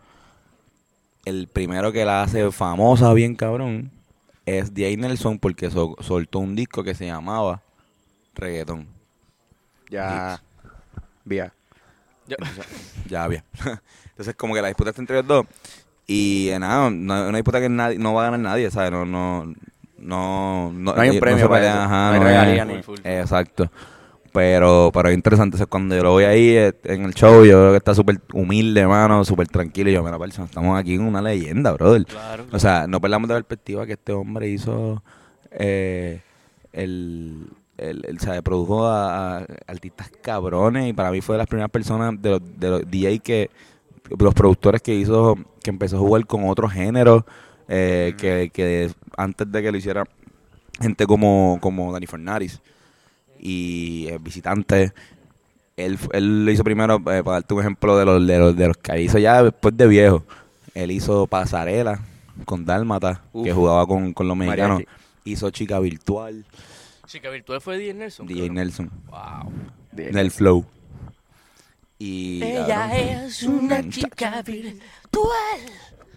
[1.26, 3.91] el primero que la hace famosa, bien cabrón,
[4.45, 7.62] es DJ Nelson porque so- soltó un disco que se llamaba
[8.36, 8.88] Reggaetón.
[9.89, 10.41] Ya.
[11.24, 11.54] Vía.
[12.28, 12.36] Ya-
[13.08, 13.43] Ya había.
[14.10, 15.45] Entonces, como que la disputa está entre los dos.
[16.08, 18.91] Y eh, nada, no, una disputa que nadie, no va a ganar nadie, ¿sabes?
[18.91, 19.52] No, no,
[19.97, 21.79] no, No hay un eh, premio se para eso.
[21.79, 22.81] ajá, No hay no regalía ni-.
[23.03, 23.69] Exacto.
[24.34, 25.55] Pero, pero es interesante.
[25.55, 28.19] Entonces, cuando yo lo voy ahí eh, en el show, yo veo que está súper
[28.34, 29.89] humilde, mano, súper tranquilo.
[29.89, 32.03] Y yo, mira, persona, estamos aquí en una leyenda, brother.
[32.05, 32.43] Claro.
[32.51, 35.01] O sea, no perdamos de perspectiva que este hombre hizo
[35.51, 36.21] eh,
[36.73, 41.39] el, el, el- o sea, produjo a, a artistas cabrones y para mí fue de
[41.39, 43.49] las primeras personas de los, de los DJ que
[44.19, 47.23] los productores que hizo que empezó a jugar con otros géneros
[47.67, 50.04] eh, que, que antes de que lo hiciera
[50.80, 52.62] gente como, como Dani Fernaris
[53.39, 54.93] y eh, visitantes
[55.78, 58.67] él, él lo hizo primero, eh, para darte un ejemplo de los, de, los, de
[58.67, 60.23] los que hizo ya después de viejo.
[60.73, 61.99] Él hizo Pasarela
[62.45, 64.80] con Dálmata, que jugaba con, con los mexicanos.
[64.80, 64.91] Mariachi.
[65.25, 66.45] Hizo Chica Virtual,
[67.08, 68.28] Chica virtual fue DJ Nelson.
[68.28, 68.49] DJ.
[68.49, 69.51] Nelson, Wow.
[69.97, 70.65] en el Flow.
[71.97, 74.82] Y, cabrón, es una chica virtual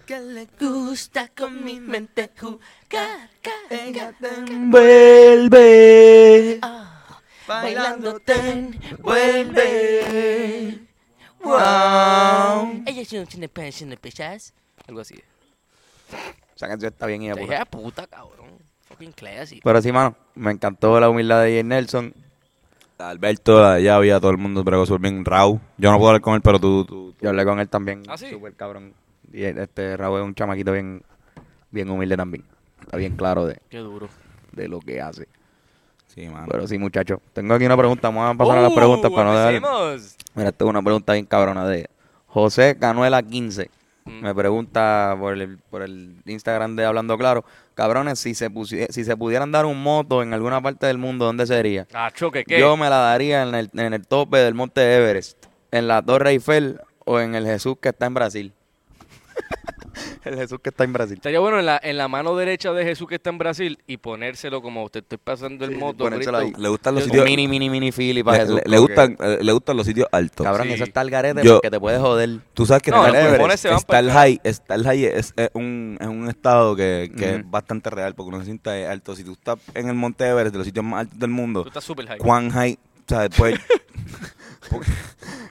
[0.09, 3.29] que le gusta con mi mente jugar.
[3.69, 5.69] Ella te envuelve,
[7.47, 9.69] bailando te envuelve.
[11.43, 12.85] Wow.
[12.87, 14.55] Ella es un cine de pechas.
[14.87, 15.21] Algo así.
[16.57, 17.61] Esa canción está bien hija Te puta.
[17.61, 18.49] "Ah, puta, cabrón.
[18.89, 19.61] Fucking classy.
[19.63, 21.65] Pero sí, mano, me encantó la humildad de J.
[21.69, 22.15] Nelson.
[22.97, 25.23] Alberto, ya había todo el mundo, pero súper bien.
[25.23, 28.05] Raúl, yo no puedo hablar con él, pero tú, tú, Yo hablé con él también.
[28.09, 28.31] ¿Ah, sí?
[28.31, 28.95] Súper cabrón.
[29.33, 31.03] Y este Raúl es un chamaquito bien,
[31.71, 32.45] bien humilde también.
[32.81, 34.09] Está bien claro de, Qué duro.
[34.53, 35.29] de lo que hace.
[36.07, 36.47] Sí, mano.
[36.51, 37.19] Pero sí, muchachos.
[37.33, 38.09] Tengo aquí una pregunta.
[38.09, 40.17] Vamos a pasar a las Uh, preguntas para no dejar, empecemos.
[40.35, 41.89] Mira, esta es una pregunta bien cabrona de
[42.27, 43.71] José Canuela 15.
[44.05, 44.23] Mm.
[44.23, 49.05] Me pregunta por el, por el Instagram de Hablando Claro, cabrones, si se, pusi- si
[49.05, 51.87] se pudieran dar un moto en alguna parte del mundo, ¿dónde sería?
[51.93, 52.59] Ah, choque, ¿qué?
[52.59, 56.31] Yo me la daría en el, en el tope del Monte Everest, en la Torre
[56.31, 58.53] Eiffel o en el Jesús que está en Brasil.
[60.25, 61.17] el Jesús que está en Brasil.
[61.17, 63.97] Estaría bueno en la, en la mano derecha de Jesús que está en Brasil y
[63.97, 66.07] ponérselo como te estoy pasando el Sí, moto.
[66.07, 66.53] ahí.
[66.57, 67.25] Le gustan los Yo- sitios...
[67.25, 68.61] mini, mini, mini Philly para le, Jesús.
[68.65, 70.45] le- gustan, eh, le gustan los sitios altos.
[70.45, 70.75] Cabrón, Sí.
[70.75, 72.41] eso está al garete Yo- porque te puedes joder.
[72.55, 73.13] Tú sabes que No, el
[73.87, 77.91] pa'l el high, está el high es, es un, es un estado que, es bastante
[77.91, 79.17] real porque uno se siente alto.
[79.17, 81.69] Si tú estás en el Monte Everest, de los sitios más altos del mundo, Tú
[81.69, 82.19] estás súper high.
[82.19, 83.59] cuán high, o sea, después...
[84.71, 84.87] porque-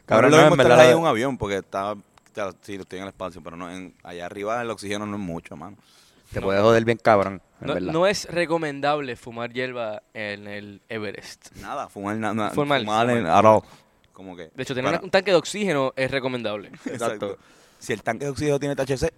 [0.05, 1.95] Cabrón, Cabrón, lo no, mismo estar high en un avión porque está...
[2.37, 5.23] Claro, sí, estoy en el espacio, pero no en, allá arriba el oxígeno no es
[5.23, 5.75] mucho, mano.
[6.31, 7.91] Te puedes joder bien cabrón, en No, verdad.
[7.91, 11.55] no es recomendable fumar hierba en el Everest.
[11.55, 13.63] Nada, fumar, na- na- Fumar, fumar en- all.
[14.13, 14.51] Como que...
[14.53, 16.67] De hecho, tener para- un tanque de oxígeno es recomendable.
[16.85, 17.39] Exacto.
[17.79, 19.11] Si el tanque de oxígeno tiene THC,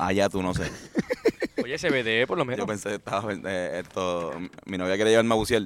[0.00, 0.68] allá tú no sé.
[1.62, 2.58] Oye, CBD por lo menos.
[2.58, 4.32] Yo pensé que estaba eh, esto,
[4.64, 5.62] mi novia quería llevarme a bucear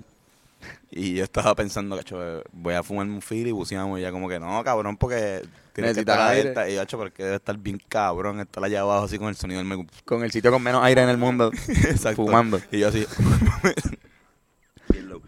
[0.91, 4.13] y yo estaba pensando, cacho, eh, voy a fumar un fil y buceamos y ella
[4.13, 5.43] como que no, cabrón, porque
[5.73, 6.41] tienes que Necesitas estar aire.
[6.43, 9.37] alerta y yo, cacho, porque debe estar bien cabrón estar allá abajo así con el
[9.37, 12.25] sonido del me Con el sitio con menos aire en el mundo, Exacto.
[12.25, 12.61] fumando.
[12.71, 13.07] Y yo así.
[14.89, 15.23] Bien low.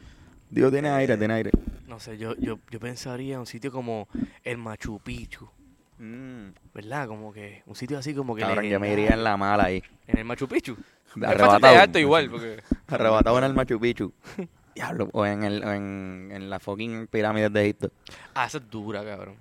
[0.50, 1.50] Dios, tiene aire, tiene aire.
[1.86, 4.08] No sé, yo, yo, yo pensaría en un sitio como
[4.44, 5.48] el Machu Picchu.
[6.74, 7.06] ¿Verdad?
[7.06, 8.42] Como que un sitio así como que...
[8.42, 9.82] Cabrón, yo me iría en la mala ahí.
[10.08, 10.72] En el Machu Picchu.
[11.16, 11.60] Es Arrebatado.
[11.60, 12.62] fácil de alto igual, porque...
[12.88, 14.12] Arrebatado en el Machu Picchu.
[14.74, 17.90] Diablo, o en, el, o en, en las fucking pirámides de Egipto.
[18.34, 19.36] Ah, esa es dura, cabrón.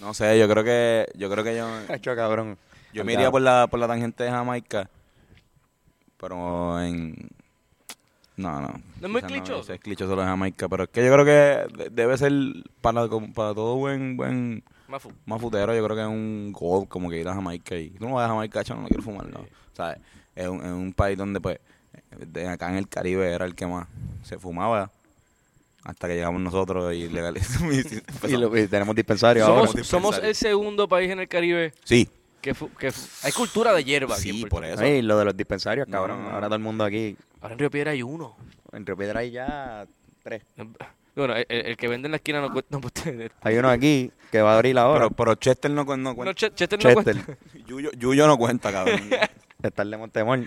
[0.00, 2.56] No sé, yo creo que yo creo que yo Cacho, cabrón.
[2.92, 4.88] yo me iría por la por la tangente de Jamaica.
[6.18, 7.14] Pero en
[8.36, 8.68] no, no.
[9.00, 9.72] ¿No es muy clichoso?
[9.72, 12.32] es clichoso lo de Jamaica, pero es que yo creo que de- debe ser
[12.80, 15.10] para, para todo buen buen Mafu.
[15.26, 18.08] más futero, yo creo que es un gol como que ir a Jamaica y tú
[18.08, 19.40] no vas a Jamaica, chaval, no quiero fumar, no.
[19.40, 19.98] O sea,
[20.36, 21.58] es un, es un país donde pues
[22.18, 23.86] de acá en el Caribe era el que más
[24.22, 24.90] se fumaba
[25.84, 27.74] hasta que llegamos nosotros y legalizamos.
[28.28, 29.66] y lo- y tenemos dispensario ahora.
[29.68, 32.08] Somos, somos el segundo país en el Caribe Sí,
[32.42, 34.16] que, fu- que fu- hay cultura de hierba.
[34.16, 34.82] sí, por eso.
[34.82, 36.22] Ey, lo de los dispensarios, No, cabrón.
[36.22, 36.34] no, no.
[36.34, 37.16] Ahora todo el mundo aquí.
[37.40, 38.36] Ahora en Río Piedra hay uno.
[38.72, 39.86] En Río Piedra hay ya
[40.22, 40.42] tres.
[41.16, 42.78] Bueno, el, el que vende en la esquina no cuesta.
[42.78, 42.80] No,
[43.42, 45.00] Hay uno aquí que va a abrir ahora.
[45.04, 46.32] Pero, pero Chester no, no no, cuenta.
[46.34, 47.12] Ch- Chester no cuenta.
[47.66, 49.00] Yuyo, Yuyo no cuenta, cabrón.
[49.62, 50.40] Está el de Montemor.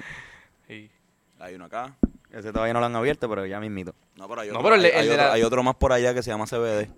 [1.42, 1.96] Hay uno acá.
[2.32, 3.94] Ese todavía no lo han abierto, pero ya mismito.
[4.16, 5.44] No, pero hay No, otro, pero el de- hay, el hay de otro, la- hay
[5.44, 6.90] otro más por allá que se llama CBD.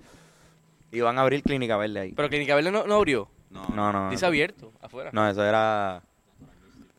[0.91, 2.11] Y van a abrir Clínica Verde ahí.
[2.11, 3.27] Pero Clínica Verde no, no abrió.
[3.49, 4.09] No, No, no.
[4.11, 5.09] Dice abierto, afuera.
[5.13, 5.95] No, eso era...
[5.97, 6.01] ah,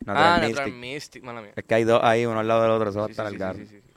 [0.05, 0.73] Natural Natural Mystic.
[0.75, 1.51] Mystic, mala mía.
[1.55, 2.89] Es que hay dos ahí, uno al lado del otro.
[2.89, 3.59] Eso va a estar sí, al sí, carro.
[3.59, 3.93] sí, sí, sí.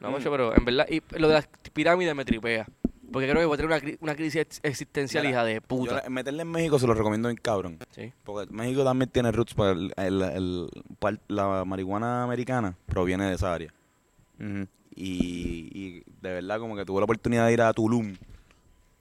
[0.00, 2.66] No, macho, pero en verdad, y lo de las pirámides me tripea.
[3.14, 5.54] Porque creo que voy a tener una, cri- una crisis ex- existencial, Mira, hija de
[5.54, 6.02] Yo puta.
[6.04, 7.78] le- meterle en México se lo recomiendo bien cabrón.
[7.92, 8.12] Sí.
[8.24, 13.34] Porque México también tiene roots para el, el- el- par- la marihuana americana proviene de
[13.36, 13.72] esa área.
[14.38, 14.66] Ujú.
[14.96, 18.14] Y, y de verdad como que tuve la oportunidad de ir a Tulum,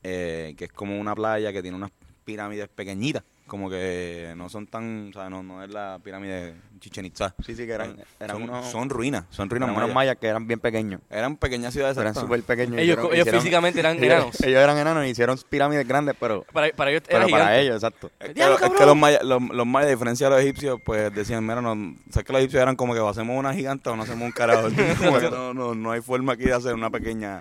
[0.03, 1.91] eh, que es como una playa que tiene unas
[2.25, 7.05] pirámides pequeñitas, como que no son tan, o sea, no, no es la pirámide Chichen
[7.05, 7.35] Itza.
[7.45, 9.95] Sí, sí, que eran, eran son, unos, son ruinas, son ruinas eran unos mayas.
[9.95, 11.01] mayas que eran bien pequeños.
[11.07, 11.95] Eran pequeñas ciudades.
[11.95, 12.79] Eran súper pequeños.
[12.79, 14.41] Ellos, Hicieron- ellos hicieron- físicamente eran enanos.
[14.41, 17.61] Ellos eran enanos y hicieron pirámides grandes, pero, Para, para ellos era pero para gigante.
[17.61, 18.09] ellos, exacto.
[18.19, 20.79] Es que, ¡Diablo, es que los mayas, los, los mayas, a diferencia de los egipcios,
[20.83, 23.87] pues decían, mira, no, sabes que los egipcios eran como que o hacemos una gigante
[23.91, 24.67] o no hacemos un carajo.
[24.97, 27.39] Como que no, no, no hay forma aquí de hacer una pequeña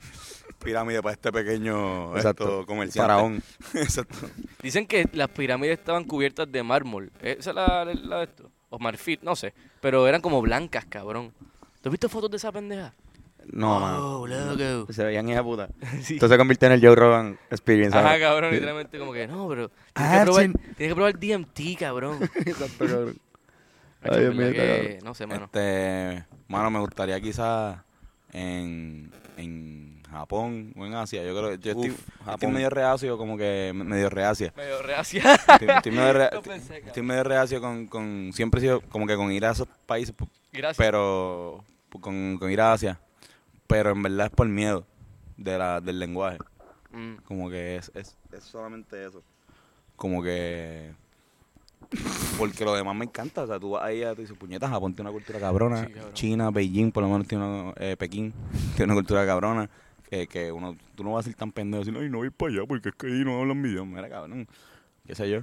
[0.62, 2.44] pirámide para este pequeño Exacto.
[2.44, 3.00] esto, comerciante.
[3.12, 3.42] Faraón.
[3.74, 4.16] Exacto.
[4.62, 7.10] Dicen que las pirámides estaban cubiertas de mármol.
[7.20, 8.50] ¿Esa es la, la de esto?
[8.70, 9.52] O marfil, no sé.
[9.80, 11.32] Pero eran como blancas, cabrón.
[11.82, 12.94] ¿Tú has visto fotos de esa pendeja?
[13.52, 14.20] No, mano.
[14.20, 14.92] Oh, loco.
[14.92, 15.68] Se veían hija puta.
[16.02, 16.14] Sí.
[16.14, 17.96] Entonces se convirtió en el Joe Rogan Experience.
[17.98, 18.22] Ajá, ¿sabes?
[18.22, 20.42] cabrón, literalmente como que no, pero tienes Ah, que probar,
[20.76, 22.18] tienes que probar DMT, cabrón.
[22.46, 23.18] Exacto, cabrón.
[24.00, 24.98] Macho, Ay, Dios mío, que- cabrón.
[25.04, 25.44] no sé, mano.
[25.46, 27.78] Este, mano, me gustaría quizás
[28.32, 31.22] en, en Japón o en Asia.
[31.24, 32.52] Yo creo yo estoy, Uf, estoy Japón.
[32.52, 34.52] medio reacio, como que medio reacia.
[34.56, 35.34] Medio reacia.
[35.34, 36.86] Estoy, estoy medio, re- Lo pensé, cabrón.
[36.88, 40.14] estoy medio reacio con, con, siempre he sido como que con ir a esos países,
[40.52, 40.76] Gracias.
[40.76, 41.64] pero
[42.00, 43.00] con, con ir a Asia,
[43.66, 44.86] pero en verdad es por miedo
[45.36, 46.38] de la, del lenguaje.
[46.92, 47.16] Mm.
[47.24, 49.22] Como que es, es, es solamente eso.
[49.96, 50.92] Como que...
[52.38, 53.42] Porque lo demás me encanta.
[53.42, 55.84] O sea, tú vas ahí y dices, puñetas, Japón tiene una cultura cabrona.
[55.86, 56.12] Sí, cabrón.
[56.14, 57.72] China, Beijing, por lo menos tiene una...
[57.76, 58.32] eh, Pekín
[58.76, 59.68] tiene una cultura cabrona.
[60.12, 60.76] Que, que uno...
[60.94, 62.94] Tú no vas a ser tan pendejo decir, ay, no voy para allá porque es
[62.94, 63.96] que ahí no hablan mi idioma.
[63.96, 64.46] Mira, cabrón.
[65.06, 65.40] ¿Qué sé yo?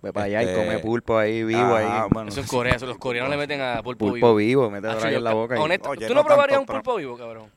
[0.00, 2.08] Ve para allá y Este, come pulpo ahí vivo ahí.
[2.12, 4.38] bueno, Eso en Corea, eso los coreanos le meten a pulpo, Pulpo vivo.
[4.66, 5.56] vivo, mete ahí yo en la ca- boca.
[5.56, 7.50] y- honesto, Oye, ¿Tú no no probarías tanto, un pulpo vivo, cabrón?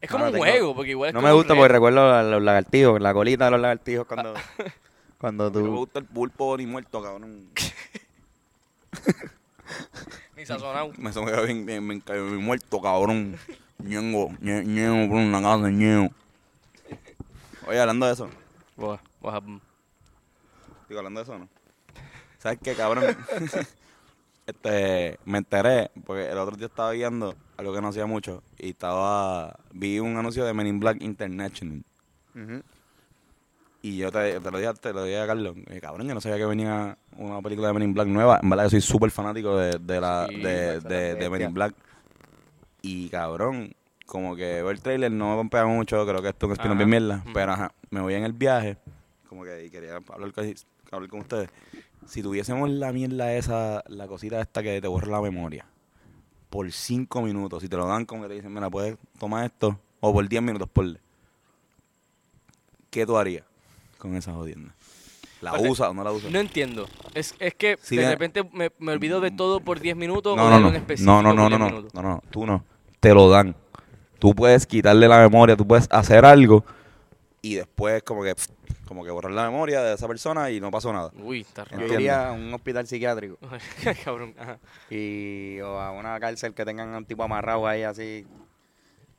[0.00, 2.14] Es como No, un tengo- juego, porque igual es No como me gusta porque recuerdo
[2.14, 4.32] a los lagartijos, la colita de los lagartijos cuando,
[5.18, 5.76] cuando No me tú...
[5.76, 7.50] gusta el pulpo ni muerto, cabrón.
[10.36, 10.90] Ni sazonado.
[10.98, 13.36] Me sonó bien, bien, bien, bien muerto, cabrón.
[13.82, 16.10] Ñengo, ñe- ñengo por una casa, ñengo.
[17.66, 18.28] Oye, hablando de eso.
[18.76, 19.60] Buah, buah, mm.
[20.88, 21.48] Digo, hablando de eso, ¿no?
[22.38, 23.04] ¿Sabes qué, cabrón?
[24.46, 28.70] este, me enteré, porque el otro día estaba viendo algo que no hacía mucho, y
[28.70, 31.82] estaba, vi un anuncio de Men in Black International.
[33.82, 36.20] Y yo te, te lo dije, te lo dije a Carlos, eh, cabrón, yo no
[36.20, 38.40] sabía que venía una película de Men in Black nueva.
[38.42, 41.54] En verdad, yo soy súper fanático de, de la, Sí, de, de, de Men in
[41.54, 41.74] Black.
[42.90, 43.74] Y cabrón,
[44.06, 46.88] como que ver el trailer no me pompea mucho, creo que esto es un bien
[46.88, 47.16] mierda.
[47.22, 47.32] Ujú.
[47.34, 48.78] Pero ajá, me voy en el viaje,
[49.28, 50.54] como que y quería hablar con,
[50.90, 51.50] hablar con ustedes.
[52.06, 55.66] Si tuviésemos la mierda esa, la cosita esta que te borra la memoria,
[56.48, 59.78] por cinco minutos, si te lo dan como que te dicen, mira, puedes tomar esto,
[60.00, 60.86] o por 10 minutos, por
[62.88, 63.44] ¿Qué tú harías
[63.98, 64.74] con esa jodienda?
[65.42, 66.30] ¿La O sea, usas o no la usas?
[66.30, 66.86] No entiendo.
[67.12, 70.46] Es, es que Sí, de repente me, me olvido de todo por 10 minutos No,
[70.46, 70.68] o no, no.
[70.70, 72.64] en específico No, no, no, por no, 10 no, no, no, tú no.
[73.00, 73.54] Te lo dan.
[74.18, 76.64] Tú puedes quitarle la memoria, tú puedes hacer algo
[77.42, 78.34] y después como que
[78.86, 81.10] como que borrar la memoria de esa persona y no pasó nada.
[81.22, 83.38] Uy, está Yo iría a un hospital psiquiátrico
[84.04, 84.58] Cabrón, ajá.
[84.90, 88.26] y o a una cárcel que tengan a un tipo amarrado ahí así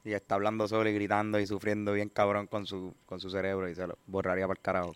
[0.03, 3.69] y está hablando solo y gritando y sufriendo bien cabrón con su con su cerebro
[3.69, 4.95] y se lo borraría para el carajo.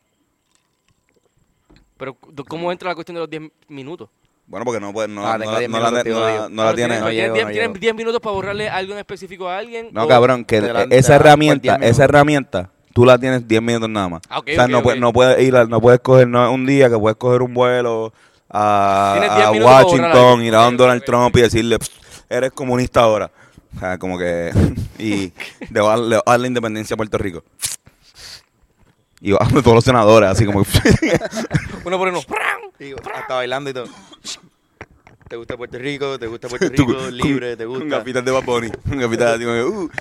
[1.97, 2.15] Pero,
[2.47, 4.09] ¿cómo entra la cuestión de los 10 minutos?
[4.45, 5.99] Bueno, porque no puede, no, Ah, no, tengo la- 10 no la, no la- la
[5.99, 6.19] Ah, tiene.
[6.19, 7.73] ¿tienes- no tienes llego, 10 no tienes llego.
[7.79, 9.89] 10 minutos para borrarle algo en específico a alguien?
[9.91, 11.89] No, o- cabrón, que la- esa la herramienta, 10 minutos.
[11.91, 14.21] esa herramienta, tú la tienes 10 minutos nada más.
[14.29, 14.83] Ah, o sea, no, ok.
[14.83, 17.53] puedes, no puedes ir, no puedes coger no, es un día que puedes coger un
[17.53, 18.13] vuelo
[18.49, 21.93] a, Tienes 10 a Washington, ir a don Ok, Donald Trump y decirle, "Pst,
[22.29, 23.31] eres comunista ahora.
[23.75, 24.51] O sea, como que,
[24.99, 25.31] y
[25.71, 25.93] le va
[26.25, 27.43] a la independencia a Puerto Rico.
[29.21, 30.59] Y va a todos los senadores, así como,
[31.85, 32.19] Uno por uno.
[32.83, 33.85] Y hasta bailando y todo.
[35.29, 36.19] ¿Te gusta Puerto Rico?
[36.19, 37.09] ¿Te gusta Puerto Rico?
[37.11, 37.97] Libre, ¿te Un gusta?
[37.99, 38.69] capitán de Bad Bunny.
[38.91, 39.89] Un capitán como, uh,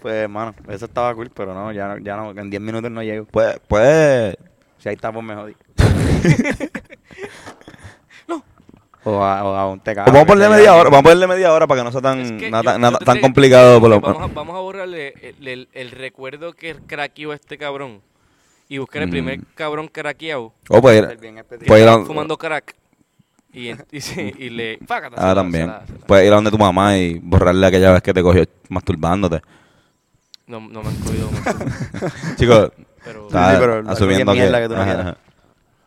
[0.00, 3.02] Pues, hermano, eso estaba cool, pero no, ya, no- ya no, en 10 minutos no
[3.02, 3.24] llego.
[3.26, 4.38] Puede, puede,
[4.78, 5.54] Si ahí está, pues me jodí.
[9.04, 10.04] O a, o a un teca.
[10.04, 12.20] vamos a ponerle media hora, vamos a ponerle media hora para que no sea tan,
[12.20, 13.80] Es que nada yo- tan- nada yo tan complicado.
[13.80, 18.02] Por lo, Vamos a, vamos a borrarle el, el- el recuerdo que craqueó este cabrón
[18.68, 19.10] y buscar el Mm.
[19.10, 21.68] primer cabrón craqueado Oh, pues, ir- Bien específico.
[21.68, 22.74] pues ir a, fumando crack
[23.52, 23.72] y,
[24.50, 24.78] le...
[24.86, 25.64] fácata, se ah, también.
[25.66, 28.12] se la- se la- Puedes ir a donde tu mamá y borrarle aquella vez que
[28.12, 29.40] te cogió masturbándote.
[30.46, 31.28] No, no me han cogido
[32.36, 32.72] Chicos,
[33.04, 33.26] pero...
[33.26, 34.38] está sí, pero algo asumiendo que...
[34.40, 35.06] mierda que tú no ajá, quieras.
[35.06, 35.18] ajá.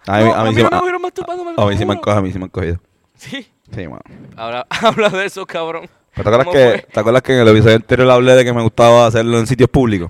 [0.08, 1.66] A mí, No, a mí a sí mí me- no me cogieron masturbando, me a
[1.68, 2.80] mí sí me han cogido, a mí sí me han cogido.
[3.16, 4.02] Sí, Sí, mano.
[4.36, 5.88] ahora habla de eso, cabrón.
[6.16, 6.88] ¿Pero ¿Te acuerdas, ¿Cómo que, fue?
[6.94, 9.70] ¿Te acuerdas que en el episodio anterior hablé de que me gustaba hacerlo en sitios
[9.70, 10.10] públicos?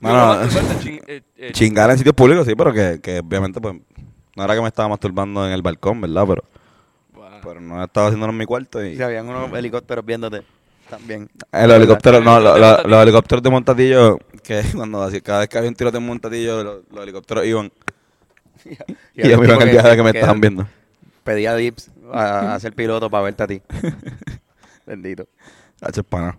[0.00, 0.50] Mano, No,
[0.80, 3.74] ching- eh, eh, Chingar en sitios públicos, sí, pero que, que obviamente pues
[4.36, 6.24] no era que me estaba masturbando en el balcón, ¿verdad?
[6.28, 6.44] Pero,
[7.14, 7.40] guau.
[7.42, 8.94] pero no estaba haciéndolo en mi cuarto y...
[8.96, 10.42] Si habían unos helicópteros viéndote
[10.90, 11.28] también.
[11.50, 12.88] El helicóptero, no, lo- lo- Montatillo.
[12.88, 16.62] los helicópteros de Montatillo, que cuando hacía- cada vez que había un tiroteo en Montatillo,
[16.62, 17.72] los, los helicópteros iban
[18.66, 20.66] y, yo iba un en el tipo viaje que me estaban viendo.
[21.24, 23.62] Pedía dips a, a ser piloto para verte a ti.
[24.86, 25.26] Bendito.
[25.80, 26.36] Es pana.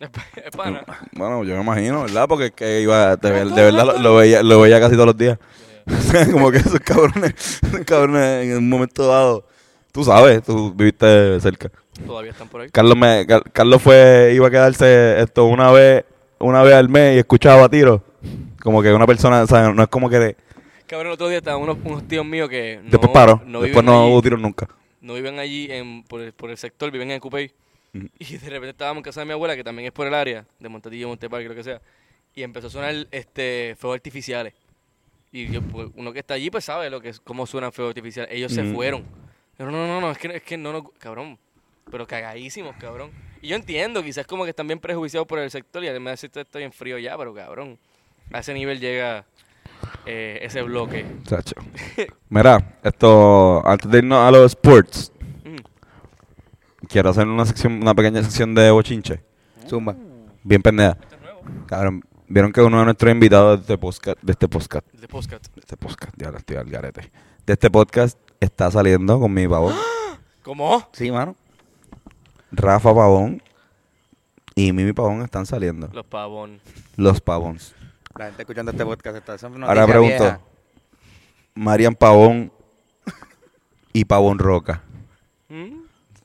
[0.00, 0.82] Es pana.
[1.12, 2.26] Bueno, yo me imagino, ¿verdad?
[2.28, 5.06] Porque es que iba, de, ver- de verdad lo, lo veía, lo veía casi todos
[5.08, 5.38] los días.
[6.32, 9.46] Como que esos cabrones, esos cabrones en un momento dado,
[9.92, 11.70] tú sabes, tú viviste cerca.
[12.06, 12.70] Todavía están por ahí.
[12.70, 16.04] Carlos me, Car- Carlos fue, iba a quedarse esto una vez,
[16.38, 18.00] una vez al mes y escuchaba tiros.
[18.62, 20.36] Como que una persona, o sea, no es como que
[20.86, 23.82] Cabrón, el otro día estaban unos, unos tíos míos que no, después paró, no después
[23.82, 24.66] viven no allí, hubo tiros nunca.
[25.00, 27.52] no viven allí en, por, el, por el sector, viven en Cupey.
[28.18, 30.44] Y de repente estábamos en casa de mi abuela, que también es por el área,
[30.58, 31.80] de Montatillo, Monteparque, lo que sea.
[32.34, 34.54] Y empezó a sonar este, fuegos artificiales.
[35.32, 37.90] Y yo, pues, uno que está allí, pues sabe lo que es, cómo suenan fuegos
[37.90, 38.32] artificiales.
[38.34, 38.74] Ellos se Ujú.
[38.74, 39.04] fueron.
[39.56, 41.38] Pero no, no, no, es que, es que no, no, cabrón.
[41.90, 43.10] Pero cagadísimos, cabrón.
[43.42, 46.40] Y yo entiendo, quizás como que están bien prejuiciados por el sector y además esto
[46.40, 47.78] está bien frío ya, pero cabrón.
[48.32, 49.24] A ese nivel llega
[50.06, 51.04] eh, ese bloque.
[51.24, 51.54] Chacho.
[52.28, 55.19] Mira, esto, antes de irnos a los sports, Mm.
[56.90, 59.22] Quiero hacer una sección, una pequeña sección de bochinche.
[59.68, 59.96] Zumba.
[60.42, 60.96] Bien pendeja.
[61.66, 65.54] Cabrón, vieron que uno de nuestros invitados de este podcast, de este podcast, De podcast.
[65.54, 67.10] de este podcast, ya estoy al garete.
[67.46, 69.74] De este podcast está saliendo con mi pavón,
[70.42, 70.88] ¿Cómo?
[70.92, 71.36] Sí, mano.
[72.50, 73.42] Rafa Pavón
[74.56, 75.88] y Mimi Pavón están saliendo.
[75.92, 76.60] Los pavón.
[76.96, 77.74] Los Pavons.
[78.18, 79.34] La gente escuchando este podcast está.
[79.36, 80.40] es una Ahora pregunto, vieja.
[81.54, 82.50] Marian Pavón
[83.92, 84.82] y Pavón Roca.
[85.48, 85.79] ¿Mm?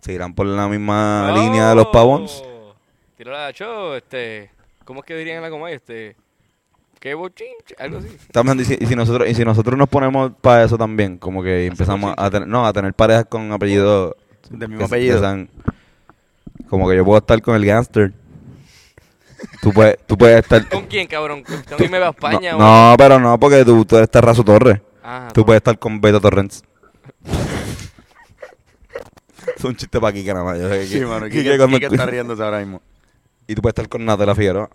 [0.06, 2.44] ¿Se irán por la misma línea de los Pavons?
[2.46, 2.76] Oh.
[3.18, 4.52] Tiro la show, este.
[4.84, 5.72] ¿Cómo es que dirían en la coma?
[5.72, 6.16] Este.
[7.00, 7.74] ¿Qué bochinche?
[7.80, 8.16] Algo así.
[8.32, 11.42] También, y si, y si nosotros, y si nosotros nos ponemos para eso también, como
[11.42, 14.14] que empezamos a tener, no, a tener parejas con apellidos
[14.52, 15.16] Del mismo apellido.
[15.16, 15.50] que sean-
[16.70, 18.14] como que yo puedo estar con el gangster.
[19.64, 20.70] Tú puedes, tú puedes estar.
[20.70, 21.42] ¿Con quién, cabrón?
[21.44, 22.52] ¿Con quién me va a España?
[22.52, 24.80] no, o- no, pero no, porque tú, tú eres Terrazo Torres.
[25.04, 25.46] Ah, Tú no.
[25.48, 26.64] puedes estar con Beto Torrens.
[29.58, 30.60] es un chiste para Kike nada más.
[30.60, 31.26] Yo sé que- Sí, mano.
[31.26, 32.82] Kike Kike, cuando Kike escucha- está riéndose ahora mismo.
[33.48, 34.70] Y tú puedes estar con Natalia Figueroa.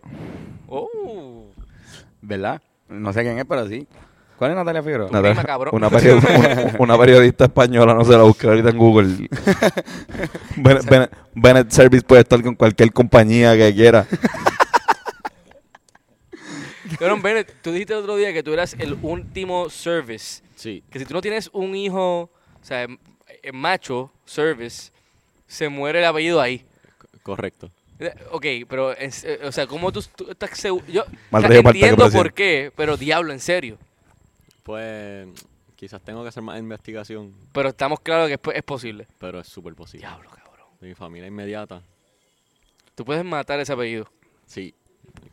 [0.68, 1.46] Oh.
[2.22, 2.60] ¿Verdad?
[2.88, 3.86] No sé quién es, pero sí.
[4.36, 5.10] ¿Cuál es Natalia Figueroa?
[5.10, 5.74] Natalia- Natalia- prima, cabrón.
[5.74, 9.28] una, period- una- una periodista española, no sé, la busqué ahorita en Google.
[11.34, 14.06] Bennett, Service puede estar con cualquier compañía que quiera.
[16.98, 20.42] Cabrón, Bennett, tú dijiste el otro día que tú eras el último service.
[20.56, 22.30] Sí, Que si tú no tienes un hijo, o
[22.62, 22.86] sea,
[23.52, 24.90] macho, service,
[25.46, 26.64] se muere el apellido ahí.
[27.22, 27.70] correcto.
[27.98, 30.84] Eh, Ok, pero, es- o sea, ¿cómo tú, tú estás seguro?
[30.88, 33.76] Yo o sea, entiendo por qué, pero diablo, en serio.
[34.62, 35.28] Pues
[35.76, 39.06] quizás tengo que hacer más investigación, Pero estamos claros que es, po- es posible.
[39.18, 40.06] pero es súper posible.
[40.06, 40.66] Diablo, cabrón.
[40.80, 41.82] De mi familia inmediata,
[42.94, 44.10] Tú puedes matar ese apellido.
[44.46, 44.74] sí.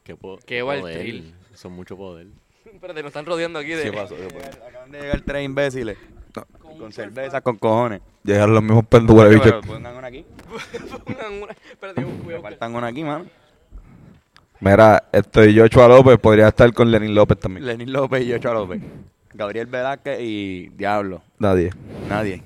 [0.03, 1.23] ¿Qué, po- Qué poder.
[1.53, 2.27] Son mucho poder.
[2.65, 3.87] Espérate, nos están rodeando aquí de...
[4.67, 5.97] Acaban de llegar tres imbéciles.
[6.79, 8.01] Con cerveza, con cojones.
[8.23, 9.61] Llegaron los mismos Pero bicho.
[9.61, 10.25] pongan una aquí.
[11.05, 13.25] Pongan una- Espérate, Me faltan una aquí, mano.
[14.59, 17.65] Mira, estoy Joshua López, podría estar con Lenín López también.
[17.65, 18.81] Lenín López y Ochoa López.
[19.33, 21.21] Gabriel Velázquez y Diablo.
[21.37, 21.69] Nadie.
[22.09, 22.41] Nadie.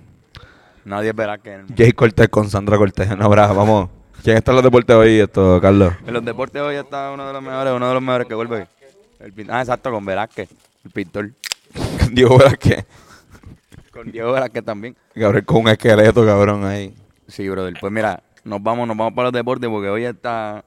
[0.84, 1.62] Nadie es Velázquez.
[1.78, 3.16] Jay Cortés con Sandra Cortés.
[3.18, 3.90] No, brava, vamos.
[4.24, 5.94] ¿Quién está en los deportes hoy, esto, Carlos?
[6.06, 8.68] En los deportes hoy está uno de los mejores, uno de los mejores que vuelve.
[9.20, 10.50] El ah, exacto, con Velázquez,
[10.84, 11.32] el pintor.
[12.12, 12.86] Diego Velázquez.
[13.92, 14.96] Con Diego Velázquez también.
[15.14, 16.96] Gabriel con un esqueleto, cabrón, ahí.
[17.28, 17.74] Sí, brother.
[17.80, 20.64] Pues mira, nos vamos, nos vamos para los deportes porque hoy está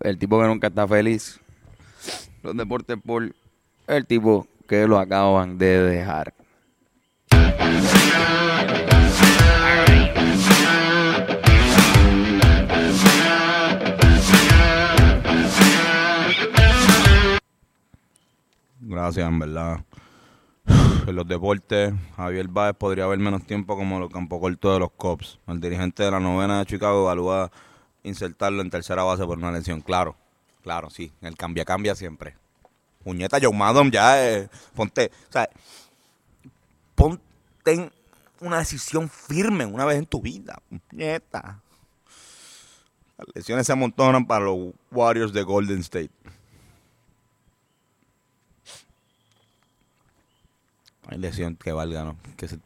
[0.00, 1.40] el tipo que nunca está feliz.
[2.42, 3.32] Los deportes por
[3.86, 6.34] el tipo que lo acaban de dejar.
[18.80, 19.84] Gracias, en verdad.
[21.06, 24.90] En los deportes, Javier Báez podría haber menos tiempo como los campo corto de los
[24.92, 25.38] Cops.
[25.46, 27.52] El dirigente de la novena de Chicago evalúa
[28.04, 29.82] insertarlo en tercera base por una lesión.
[29.82, 30.16] Claro,
[30.62, 31.12] claro, sí.
[31.20, 32.36] El cambia, cambia siempre.
[33.02, 35.46] Puñeta, Joe Maddon, ya, eh, ponte, o sea,
[36.94, 37.90] ponte
[38.40, 40.58] una decisión firme una vez en tu vida.
[40.88, 41.60] Puñeta.
[43.18, 46.10] Las lesiones se amontonan para los Warriors de Golden State.
[51.08, 52.16] Hay lesión que valga, ¿no?
[52.36, 52.58] Que se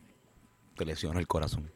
[0.77, 1.71] te lesiona el corazón.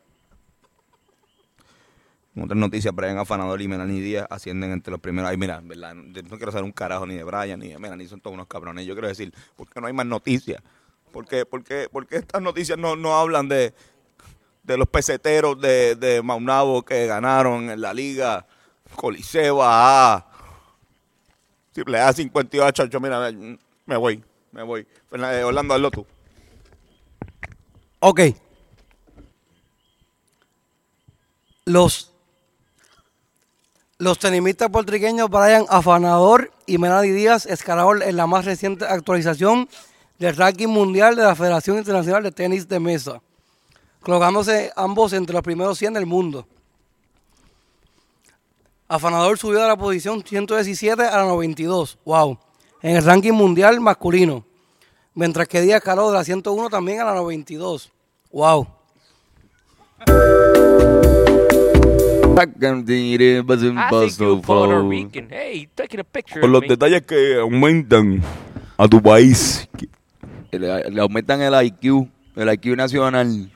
[2.35, 5.31] Otras noticias, Brian Afanador y Melanie Díaz ascienden entre los primeros.
[5.31, 5.95] Ay, mira, ¿verdad?
[6.13, 8.47] Yo no quiero saber un carajo ni de Brian ni de Melanie, son todos unos
[8.47, 8.87] cabrones.
[8.87, 10.63] Yo quiero decir, ¿por qué no hay más noticias?
[11.13, 13.75] ¿Por qué, por qué- por qué estas noticias no, no hablan de,
[14.63, 18.47] de los peseteros de, de Maunabo que ganaron en la liga
[18.97, 20.27] Coliseo A?
[21.73, 23.31] Triple A 58, yo, mira,
[23.85, 24.87] me- voy, me voy.
[25.11, 26.07] Orlando, hazlo tú.
[28.05, 28.21] Ok.
[31.67, 32.11] Los,
[33.99, 39.69] los tenistas puertorriqueños Brian Afanador y Melanie Díaz escalaron en la más reciente actualización
[40.19, 43.23] del ranking mundial de la Federación Internacional de Tenis de Mesa,
[44.01, 46.49] colocándose ambos entre los primeros 100 del mundo.
[48.89, 52.37] Afanador subió de la posición 117 a la 92, wow,
[52.83, 54.45] en el ranking mundial masculino.
[55.15, 57.93] Mientras que Díaz escaló de la 101 también a la 92.
[58.33, 58.67] Wow.
[66.41, 68.23] Por los detalles que aumentan
[68.79, 69.69] a tu país.
[70.51, 73.51] Le, le aumentan el IQ, el IQ nacional.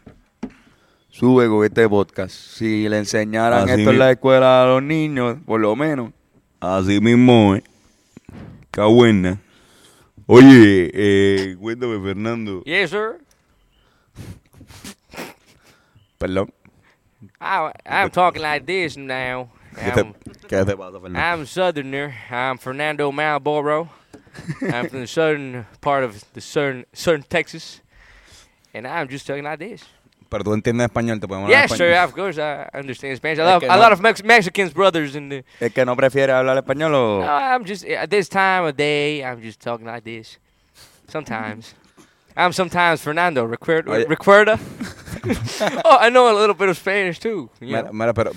[1.09, 2.35] Sube con este podcast.
[2.35, 6.13] Si le enseñaran Así esto en la escuela a los niños, por lo menos.
[6.61, 7.65] Así mismo, ¿eh?
[8.71, 9.40] Qué buena.
[10.29, 12.62] Oye, eh, cuéntame, Fernando.
[12.66, 13.20] Yes, sir.
[16.18, 16.50] Perdón.
[17.40, 19.50] I, I'm talking like this now.
[19.77, 20.14] ¿Qué te, I'm,
[20.48, 21.20] qué te pasa, Fernando?
[21.20, 22.14] I'm Southerner.
[22.29, 23.88] I'm Fernando Malboro.
[24.62, 27.81] I'm from the southern part of the southern, southern Texas.
[28.74, 29.85] And I'm just talking like this.
[30.29, 31.87] Pero tú entiendes español, te podemos hablar Yes, sir.
[31.92, 32.04] español.
[32.08, 33.38] Of course, I understand Spanish.
[33.38, 35.44] Es que a no- lot of Mex- Mexicans brothers in the.
[35.60, 37.20] ¿Es que no prefiere hablar español o...?
[37.24, 39.22] No, I'm just at this time of day.
[39.22, 40.38] I'm just talking like this.
[41.08, 41.74] Sometimes.
[42.37, 43.46] I'm sometimes Fernando.
[43.46, 43.90] Recuerda.
[43.92, 44.04] Oye.
[44.06, 44.58] Recuerda.
[45.85, 47.48] oh, I know a little bit of Spanish too.
[47.60, 47.92] you Mira, know.
[47.92, 48.33] mira, pero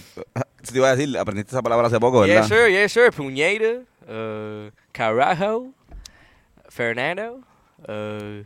[0.64, 2.36] te iba a decir, aprendiste esa palabra hace poco, ¿verdad?
[2.44, 2.68] Yes, sir.
[2.70, 3.12] Yes, sir.
[3.12, 5.74] Puñeta, uh, carajo,
[6.70, 7.42] Fernando.
[7.88, 8.44] Uh,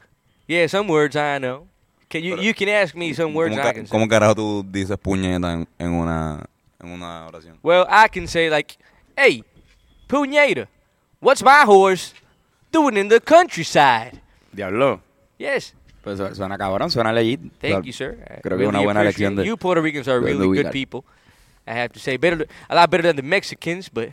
[0.48, 1.68] yeah, some words I know.
[2.14, 3.92] Can you you can ask me some words ¿Cómo, I ca- can say.
[3.92, 6.46] cómo carajo tú dices puñeta en, en una,
[6.80, 7.58] en una oración?
[7.64, 8.76] Well, I can say like,
[9.18, 9.44] "Hey,
[10.08, 10.68] puñeta,
[11.20, 12.14] what's my horse
[12.72, 15.02] doing in the countryside?" Diablo.
[15.40, 15.74] Yes.
[16.04, 17.40] Pues su- suena cabrón, suena legit.
[17.60, 18.20] Thank you, sir.
[18.30, 19.46] I Creo que es una really buena lección de...
[19.46, 21.02] You Puerto Ricans are really good people.
[21.66, 24.10] I have to say, better, a lot better than the Mexicans, but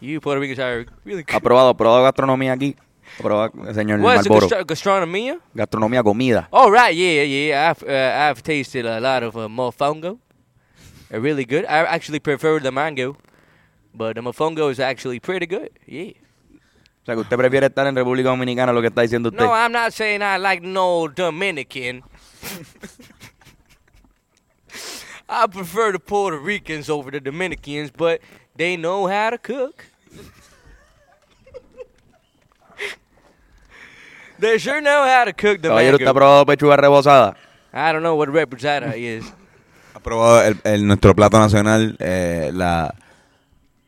[0.00, 1.42] you Puerto Ricans are really ¿Ha good.
[1.42, 2.74] probado, probado gastronomía aquí?
[3.18, 4.48] ¿Ha probado, señor What's the Marlboro?
[4.48, 5.38] gastro- gastronomia?
[5.54, 6.48] Gastronomía, comida.
[6.50, 7.70] Oh right, yeah, yeah.
[7.70, 10.18] I've uh, I've tasted a lot of uh, mofongo.
[11.10, 11.64] They're really good.
[11.64, 13.16] I actually prefer the mango,
[13.94, 15.70] but the mofongo is actually pretty good.
[15.86, 16.12] Yeah.
[17.02, 19.40] O sea, que usted prefiere estar en República Dominicana, lo que está diciendo usted.
[19.42, 22.02] No, I'm not saying I like no Dominican.
[25.28, 28.20] I prefer the Puerto Ricans over the Dominicans, but
[28.56, 29.84] they know how to cook.
[34.38, 36.20] They sure know how to cook the Caballero, ¿usted ha mango.
[36.20, 37.36] probado pechuga rebozada?
[37.72, 39.24] I don't know what reposada is.
[39.94, 42.94] ¿Has probado el, el- nuestro plato nacional, eh, la...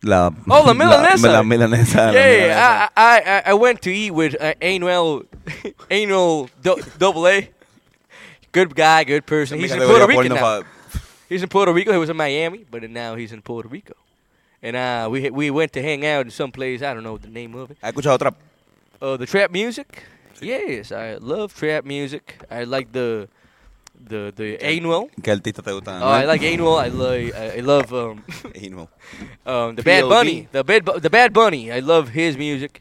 [0.03, 1.27] La, Oh, la milanesa.
[1.27, 2.07] La, la milanesa.
[2.07, 2.93] la Yeah, milanesa.
[2.97, 5.27] I, I I I went to eat with uh, Anuel
[5.91, 7.51] Anuel do- Double A.
[8.51, 9.59] Good guy, good person.
[9.61, 10.63] He's in categoría Puerto Rico porno now.
[10.63, 10.67] fa-
[11.29, 11.93] He's in Puerto Rico.
[11.93, 13.93] He was in Miami, but now he's in Puerto Rico.
[14.63, 16.81] And uh, we we went to hang out in some place.
[16.81, 17.77] I don't know the name of it.
[17.83, 18.35] ¿Has escuchado otra?
[19.03, 20.03] Uh, the trap music.
[20.43, 22.37] Yes, I love trap music.
[22.51, 23.29] I like the
[24.09, 25.11] the the Anuel.
[25.23, 26.01] ¿Qué artista te gusta?
[26.03, 26.79] Oh, I like Anuel.
[26.79, 28.23] I like I love um
[28.55, 28.89] Anuel.
[29.47, 30.49] um the Bad Bunny.
[30.53, 31.71] The bad Bu- the Bad Bunny.
[31.71, 32.81] I love his music.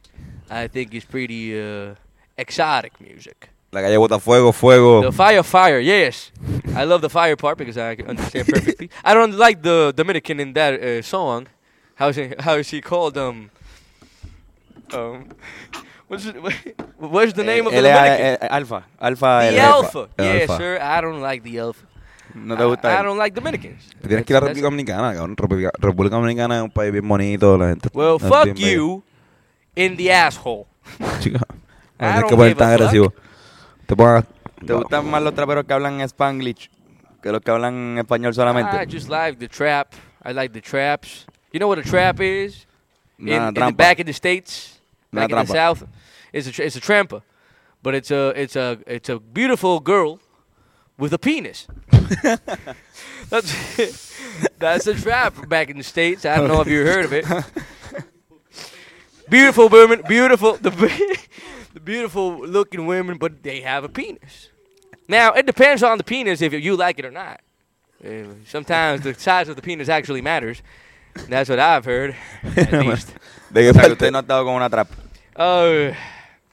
[0.49, 1.95] I think it's pretty uh
[2.37, 3.49] exotic music.
[3.71, 5.01] La calle bota fuego, fuego.
[5.03, 6.31] The fire, fire, yes.
[6.75, 8.89] I love the fire part because I can understand perfectly.
[9.03, 11.47] I don't like the Dominican in that uh, song.
[11.95, 13.15] How is it, how is he called?
[13.15, 13.51] Um,
[14.91, 15.29] um,
[16.09, 16.35] what's it,
[16.99, 18.25] what's the name of the Dominican?
[18.25, 18.83] eh, eh, alfa.
[18.99, 19.39] Alfa.
[19.41, 20.09] the el- Alpha.
[20.17, 20.57] El Yeah, Alpha.
[20.57, 20.79] sir.
[20.81, 21.85] I don't like the Alpha.
[22.35, 23.89] No te gusta I, I don't like Dominicans.
[24.01, 25.35] Te tienes que ir a República Dominicana, cabrón.
[25.37, 27.89] República, República Dominicana es un país bien bonito, la gente.
[27.93, 29.03] Well, es fuck you
[29.75, 30.65] in the asshole.
[31.21, 31.39] Chica,
[31.99, 33.13] no que poner tan agresivo.
[33.85, 34.25] Te pongas...
[34.65, 36.69] ¿Te gustan más los traperos que hablan Spanglish
[37.23, 38.75] que los que hablan español solamente?
[38.75, 39.93] I just like the trap.
[40.23, 41.25] I like the traps.
[41.51, 42.67] You know what a trap is?
[43.17, 44.79] in, Una in the back in the states,
[45.11, 45.83] Una back in the south,
[46.33, 47.21] it's a tr- it's a trampa,
[47.81, 50.19] but it's a it's a it's a beautiful girl
[50.97, 51.67] with a penis.
[53.29, 54.13] that's
[54.59, 56.25] that's a trap back in the states.
[56.25, 57.25] I don't know if you heard of it.
[59.29, 60.69] beautiful women, beautiful the
[61.73, 64.49] the beautiful looking women, but they have a penis.
[65.07, 67.41] Now it depends on the penis if you like it or not.
[68.03, 70.61] Uh, sometimes the size of the penis actually matters.
[71.27, 72.15] That's what I've heard,
[72.55, 73.13] at least.
[73.51, 73.91] ¿De qué O sea, que parte?
[73.93, 74.87] usted no ha estado con una trap.
[75.35, 75.91] Uh,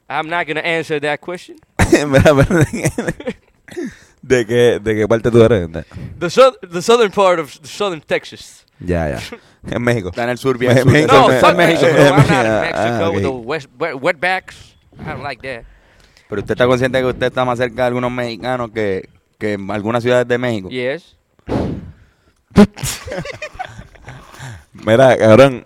[0.09, 1.57] I'm not gonna answer that question.
[1.77, 1.95] ¿de
[2.71, 3.35] qué-
[4.21, 5.71] ¿De qué, ¿De qué parte tú eres?
[5.71, 5.85] De-
[6.19, 8.65] The sou- the southern part of the southern Texas.
[8.79, 9.19] Ya, ya.
[9.75, 10.09] En México.
[10.09, 10.91] Está en el sur, bien Me- sur.
[10.91, 11.91] México, No, fuck me- Mexico.
[11.91, 12.03] bro.
[12.03, 14.75] I'm not in Ah, Mexico with the west, wet, wetbacks.
[14.99, 15.65] I don't like that.
[16.29, 19.53] Pero usted está consciente de que usted está más cerca de algunos mexicanos que, que
[19.53, 20.69] en algunas ciudades de México.
[20.69, 21.17] Yes.
[24.73, 25.65] Mira, cabrón.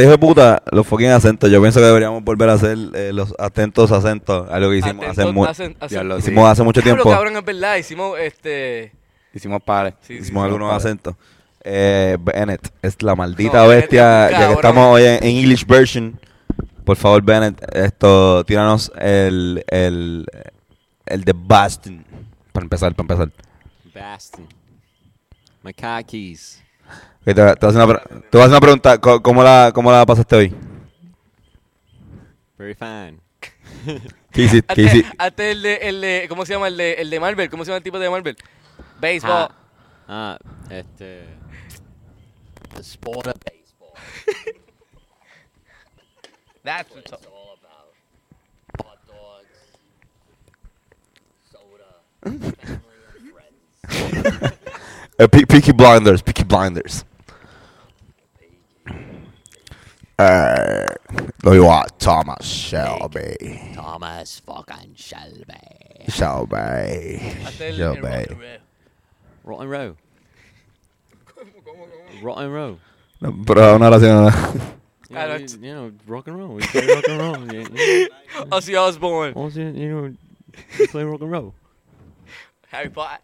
[0.00, 1.50] Te hijo de puta los fucking acentos.
[1.50, 4.48] Yo pienso que deberíamos volver a hacer eh, los atentos acentos.
[4.50, 5.46] Algo que hicimos hace, mu-
[5.90, 6.22] Diablo, sí.
[6.22, 7.14] hicimos hace mucho Diablo, tiempo.
[7.18, 7.76] cabrón, es verdad.
[7.76, 8.92] Hicimos este.
[9.34, 9.92] Hicimos pares.
[10.00, 10.44] Sí, sí, Hicimos sí.
[10.46, 11.16] algunos acentos.
[11.62, 14.24] Eh, Bennett es la maldita No, Bennett bestia.
[14.28, 14.56] es un Ya que cabrón.
[14.64, 16.18] estamos hoy en, en English version.
[16.86, 20.24] Por favor, Bennett, esto, tíranos el, el,
[21.04, 22.06] el de Boston.
[22.52, 23.30] Para empezar, para empezar.
[23.94, 24.48] Baston.
[25.62, 25.74] My
[27.24, 27.34] car keys.
[27.34, 28.98] Ok, te, te voy a hacer una, te voy a hacer una pregunta.
[28.98, 30.54] ¿Cómo, cómo la, ¿Cómo la pasaste hoy?
[32.58, 33.20] Very fine.
[34.32, 34.74] ¿Qué hiciste?
[34.74, 35.12] ¿Qué hiciste?
[35.18, 36.26] hasta el de, el de.
[36.28, 36.68] ¿Cómo se llama?
[36.68, 37.50] El de, el de Marvel.
[37.50, 38.36] ¿Cómo se llama el tipo de Marvel?
[39.00, 39.48] Baseball.
[40.08, 40.38] Ah, ah,
[40.70, 41.24] este.
[42.74, 43.94] The sport of baseball.
[46.64, 47.20] That's what's up.
[47.20, 47.94] It's all about
[48.86, 49.58] hot dogs,
[51.50, 52.54] soda, family
[53.18, 55.30] and friends.
[55.32, 57.04] Pe- Peaky Blinders, Peaky Blinders.
[60.22, 60.86] Eh,
[61.44, 63.72] lo digo a Thomas Shelby.
[63.74, 66.04] Thomas fucking Shelby.
[66.08, 67.18] Shelby.
[67.44, 68.08] Hasta el, el Shelby.
[68.08, 68.60] Rocket
[69.44, 69.96] Rotten Row.
[72.22, 72.78] Rotten Row.
[73.20, 74.26] No, pero una oración.
[75.08, 76.54] You Ah, know, that's- you, you know, rock and roll.
[76.54, 77.52] We play rock and roll.
[77.52, 78.08] You, you,
[78.52, 79.32] Ozzy Osbourne.
[79.34, 80.14] also, you know,
[80.78, 81.54] we play rock and roll.
[82.68, 83.18] Harry Potter.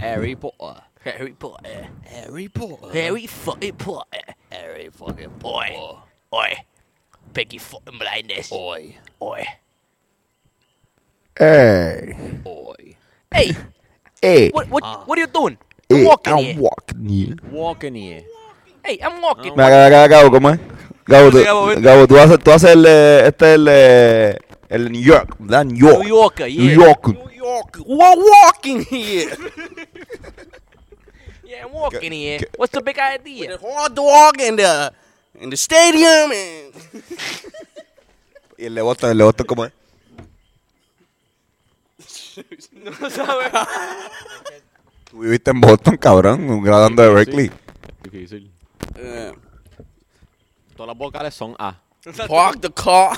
[0.00, 0.82] Harry Potter.
[1.02, 1.88] Harry Potter.
[2.04, 2.92] Harry Potter.
[2.92, 4.34] Harry fucking Potter.
[4.54, 5.70] Harry fucking Oi.
[6.32, 6.52] Oi.
[7.34, 8.52] Peaky fucking blindness.
[8.52, 8.94] Oi.
[9.20, 9.42] Oi.
[11.38, 12.14] Hey.
[12.46, 12.96] Oi.
[13.34, 13.50] Hey,
[14.22, 14.50] Hey.
[14.54, 15.02] what, what, Ah.
[15.06, 15.58] what are you doing?
[15.90, 16.56] I'm Hey, walking I'm here.
[16.62, 17.36] walking here.
[17.50, 18.22] Walking here.
[18.84, 19.52] Hey, I'm walking.
[19.56, 20.60] Mira, acá, acá, Gabo, ¿cómo es?
[21.06, 21.42] Gabo, tú,
[21.82, 24.38] Gabo, tú haces, tú haces el, eh, este es el, eh,
[24.68, 25.64] el New York, ¿verdad?
[25.64, 25.98] New York.
[26.04, 26.62] New Yorker, yeah.
[26.64, 27.08] New York.
[27.08, 27.78] New York.
[27.84, 29.36] We're walking here.
[31.54, 32.38] yeah, I'm walking here.
[32.38, 33.58] que- What's the big idea?
[33.58, 34.92] hard to walk in the,
[35.40, 36.72] in the stadium and...
[38.56, 39.72] Y el de Boston, el de Boston, ¿cómo es?
[42.84, 43.52] No sabes.
[45.10, 47.50] Tú viviste en Boston, cabrón, graduando de Berkeley.
[48.02, 48.50] Difícil.
[48.96, 49.32] Uh,
[50.76, 51.80] Todas las vocales son A.
[52.28, 53.16] park the car.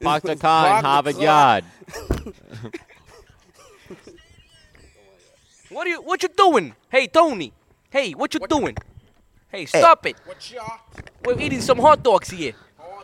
[0.00, 1.16] Park the car Park in the Harvard.
[1.18, 1.64] Yard.
[5.78, 6.02] What are you?
[6.02, 6.74] What you doing?
[6.90, 7.52] Hey, Tony.
[7.88, 8.74] Hey, what you doing?
[9.48, 10.16] Hey, stop it.
[11.24, 12.54] We're eating some hot dogs here.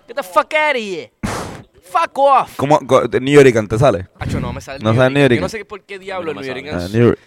[0.09, 1.07] Get the fuck out of here.
[1.83, 2.57] Fuck off.
[2.57, 2.85] ¿Cómo?
[2.85, 4.09] co- de New York te sale?
[4.19, 5.41] Acho, no me sale el ¿No New York.
[5.41, 6.67] Yo sé por qué diablo el No New York.
[6.75, 7.19] Ah, New York.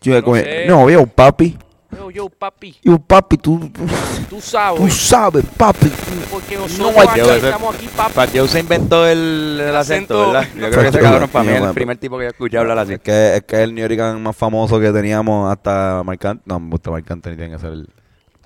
[0.00, 0.64] Yo, No como- sé.
[0.66, 1.58] no, yo, papi.
[1.90, 2.76] Yo, yo, papi.
[2.82, 3.86] Yo, papi, tú, Tú
[4.28, 4.92] tú sabes.
[4.94, 5.90] sabes, papi.
[6.30, 7.44] Porque No, nosotros hay aquí que ver.
[7.46, 8.38] estamos aquí, papi.
[8.38, 10.18] Joe se inventó el, el acento.
[10.32, 10.48] ¿verdad?
[10.54, 12.58] Yo creo que ese cabrón para mí es No, el primer tipo que yo escuché
[12.58, 12.92] hablar así.
[12.94, 16.42] Es que, es que es el New York más famoso que teníamos hasta Marc Ant-
[16.44, 17.88] No, me gusta Marc Anthony, tiene que ser el...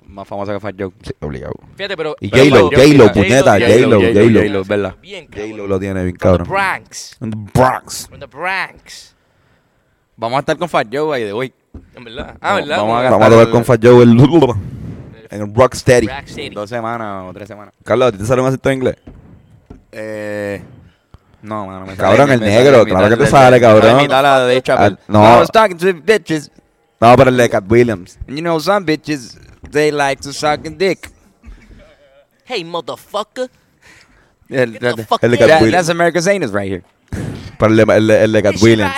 [0.07, 0.91] Más famoso que Fat Joe.
[1.01, 1.53] Sí, obligado.
[1.75, 2.15] Fíjate, pero.
[2.19, 4.95] Y J-Lo, J-Lo, puñeta, J-Lo, J-Lo, ¿verdad?
[5.01, 5.27] Cabrón.
[5.33, 6.47] J-Lo lo tiene bien From the cabrón.
[6.49, 7.17] Bronx.
[7.21, 8.07] In the Bronx.
[8.07, 9.15] From the Bronx.
[10.15, 11.53] Vamos a estar con Fat Joe ahí de hoy.
[11.95, 12.37] En verdad.
[12.41, 12.77] Ah, ¿verdad?
[12.77, 14.11] Vamos a Vamos a tocar con Fat Joe el...
[15.29, 16.07] En el Rocksteady.
[16.07, 16.49] Rock City.
[16.49, 17.73] Dos semanas o tres semanas.
[17.83, 18.95] Carlos, ¿a ti te sale un acento en inglés?
[19.91, 20.61] Eh...
[21.41, 24.07] No, mano, me Cabrón, el negro, sale claro que te sale, cabrón.
[24.47, 24.97] de Chappelle.
[25.09, 25.19] No.
[25.23, 26.49] I was talking to bitches.
[27.01, 28.17] No, pero el de Cat Williams.
[28.27, 29.37] And you know, some bitches,
[29.69, 31.11] they like to suck a dick.
[32.45, 33.49] Hey, motherfucker.
[34.49, 35.37] El, fuck el de.
[35.37, 35.71] Cat that- Williams.
[35.71, 36.83] that's America's anus right here.
[37.59, 38.93] Pero el de, el el Cat Williams.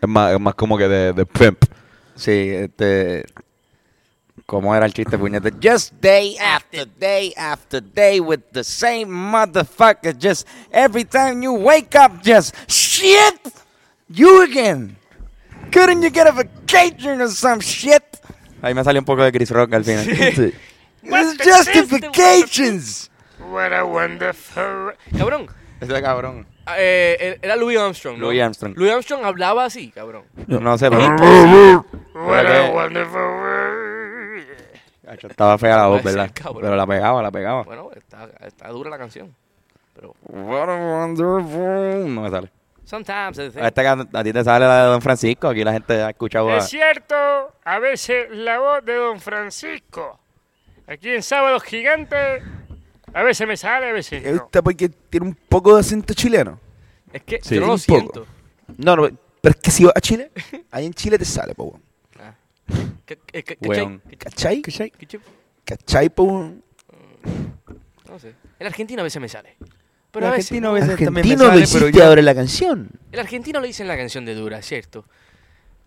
[0.00, 1.64] Es más, es más como que de, de pimp.
[2.18, 3.24] Sí, este...
[4.46, 5.52] ¿Cómo era el chiste, puñete?
[5.62, 10.16] Just day after day after day with the same motherfucker.
[10.18, 13.38] Just every time you wake up, just shit!
[14.08, 14.96] You again!
[15.70, 18.02] Couldn't you get a vacation or some shit?
[18.62, 20.04] Ahí me salió un poco de Chris Rock al final.
[20.06, 20.54] Sí.
[21.02, 23.10] It's justifications!
[23.38, 24.94] What a wonderful.
[25.16, 25.48] Cabrón.
[25.80, 26.46] Ese cabrón.
[26.76, 28.26] Eh, era Louis Armstrong, ¿no?
[28.26, 28.74] Louis Armstrong.
[28.76, 30.24] Louis Armstrong hablaba así, cabrón.
[30.46, 31.04] No sé, pero...
[35.06, 36.30] Acho, Estaba fea la voz, ¿verdad?
[36.60, 37.62] Pero la pegaba, la pegaba.
[37.62, 39.34] Bueno, está, está dura la canción.
[39.94, 42.14] Pero What a wonderful...
[42.14, 42.50] No me sale.
[42.84, 45.48] sometimes I think- A, este ca- a ti te sale la de Don Francisco.
[45.48, 46.58] Aquí la gente ha escuchado a...
[46.58, 47.14] Es cierto,
[47.64, 50.18] a veces la voz de Don Francisco.
[50.86, 52.42] Aquí en Sábados Gigantes,
[53.14, 54.44] a veces me sale, a veces ¿Es no.
[54.44, 56.58] usted porque tiene un poco de acento chileno?
[57.12, 57.98] Es que Sí, yo no lo un poco.
[58.00, 58.26] siento.
[58.76, 59.08] No, no,
[59.40, 60.30] pero es que si vas a Chile,
[60.70, 61.82] ahí en Chile te sale, po, weón.
[63.06, 64.02] ¿Qué- qué- qué- Weón.
[64.08, 64.60] qué- ¿Cachai?
[64.60, 65.20] qué-
[65.64, 66.62] ¿Cachai, po, weón?
[68.08, 68.34] No sé.
[68.58, 69.56] El argentino a veces me sale.
[70.10, 70.50] Pero El a veces.
[70.50, 72.90] argentino a veces también me Argentino lo sale, pero hiciste yo- ahora en la canción.
[73.12, 75.04] El argentino le dicen la canción de dura, cierto.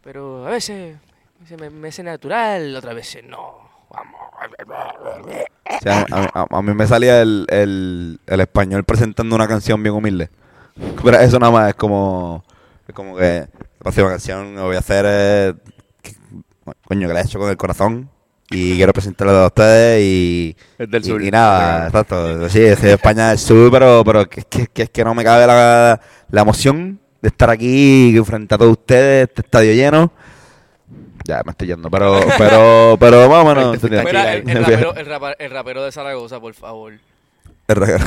[0.04, 3.70] Pero a veces, a veces me, me hace natural, otras veces no.
[3.92, 9.82] O sea, a, a- a mí me salía el, el, el español presentando una canción
[9.82, 10.30] bien humilde.
[11.04, 12.44] Pero eso nada más es como,
[12.88, 15.56] es como que la próxima canción lo voy a hacer,
[16.02, 16.16] que-
[16.86, 18.10] coño, que la he hecho con el corazón.
[18.54, 21.22] Y quiero presentarla a ustedes y, Es del y- sur.
[21.24, 22.50] y nada, exacto.
[22.50, 25.24] Sí, soy de España del sur, pero, pero que, que, que, es que no me
[25.24, 30.12] cabe la, la emoción de estar aquí frente a todos ustedes, este estadio lleno.
[31.24, 33.84] Ya me estoy yendo, pero, pero, pero más o menos.
[33.84, 36.94] Mira, el, el rapero, el, rapa- el rapero de Zaragoza, por favor.
[37.68, 38.00] el.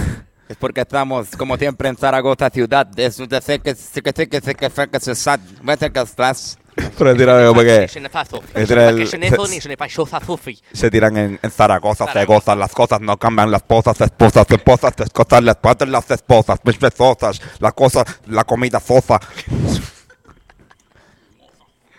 [0.49, 2.87] Es porque estamos, como siempre, en Zaragoza ciudad.
[2.99, 5.13] Es un deseo que se que se que se que se que se
[6.03, 6.59] estás.
[6.99, 7.89] Pero tira algo porque
[8.53, 8.67] Se se
[9.07, 9.19] se- se
[10.73, 14.93] se tiran en, en Zaragoza, se gozan las cosas, no cambian las posas, esposas, esposas,
[14.99, 19.21] esposas, las patas, las esposas, mis besosas, las cosas, la comida sosa.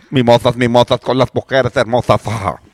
[0.10, 2.22] Mimosas, mimosas con las mujeres hermosas.
[2.28, 2.56] ajá.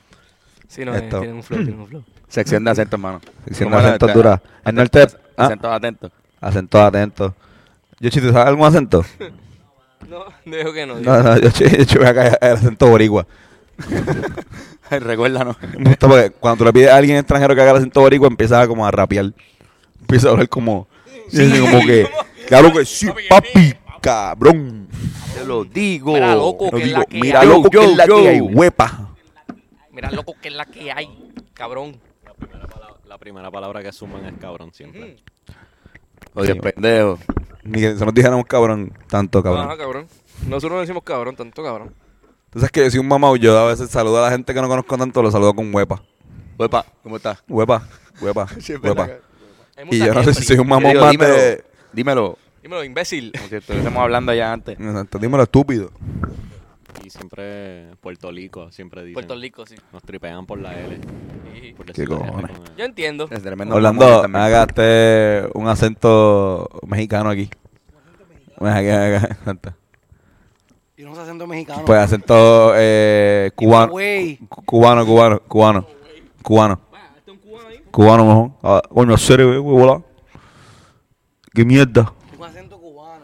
[0.68, 1.20] Sí, no, eh, Esto.
[1.20, 2.04] tienen un flow, tienen un flow.
[2.30, 3.20] Sección de acento, hermano.
[3.46, 3.90] Sección ¿Cómo de era?
[3.90, 4.42] acento Te- dura.
[4.64, 5.02] El norte,
[5.36, 5.46] ¿ah?
[5.46, 6.12] Acento atento.
[6.40, 7.36] acento atento.
[8.00, 9.06] Yo, ¿tú sabes algún acento?
[10.10, 10.96] No, digo que no.
[11.00, 13.26] No, no, yo, yo, yo voy a caer el acento boricua.
[14.90, 15.56] Recuérdanos.
[15.78, 18.28] Me gusta porque cuando tú le pides a alguien extranjero que haga el acento boricua,
[18.28, 19.32] empieza como a rapear.
[20.02, 20.88] Empieza a hablar como...
[21.32, 22.10] como que...
[22.48, 24.88] Claro que sí, papi, cabrón.
[25.34, 26.14] Te lo digo.
[26.14, 27.48] Mira, loco, Lo que es digo, la que mira, hay.
[27.48, 29.16] loco, que Yo, es la yo, que hay, huepa.
[29.92, 32.00] Mira, loco, que es la que hay, cabrón.
[32.26, 35.18] La primera, palabra, la primera palabra que suman es cabrón siempre.
[36.34, 37.20] Oye, pendejo.
[37.64, 39.66] Ni que se nos dijéramos cabrón, tanto cabrón.
[39.68, 40.08] Ajá, cabrón.
[40.48, 41.94] Nosotros no decimos cabrón, tanto cabrón.
[42.50, 44.62] Tú sabes que yo soy un mamá, yo a veces saludo a la gente que
[44.62, 46.02] no conozco tanto, lo saludo con huepa.
[46.58, 47.44] Huepa, ¿cómo estás?
[47.48, 47.88] Huepa,
[48.22, 49.10] huepa, Sí, es huepa.
[49.90, 51.64] Y yo no sé si soy un mamón más dímelo, de...
[51.94, 52.38] dímelo.
[52.62, 53.32] Dímelo, imbécil.
[53.36, 54.80] Como si estuviésemos hablando allá antes.
[54.80, 55.92] Exacto, dímelo estúpido.
[57.04, 59.14] Y siempre Puerto Rico, siempre dicen.
[59.14, 59.76] Puerto Rico, sí.
[59.94, 60.98] Nos tripean por la L.
[61.54, 61.74] Sí.
[61.74, 62.58] Por ¿Qué decirlo cojones?
[62.58, 63.28] con- Yo entiendo.
[63.32, 63.76] Es tremendo.
[63.76, 64.44] Orlando, también.
[64.44, 67.50] hágate un acento mexicano aquí.
[68.60, 69.74] Aquí, acá, exacto.
[70.98, 71.84] Y no es acento mexicano.
[71.86, 74.38] Pues acento eh, cubano, Güey.
[74.48, 75.88] cu- cubano, cubano, cubano,
[76.44, 76.82] cubano.
[77.90, 78.52] Cubano mejor.
[78.64, 80.02] Ah, coño, serio, güey, huevola.
[81.54, 82.14] ¿Qué mierda?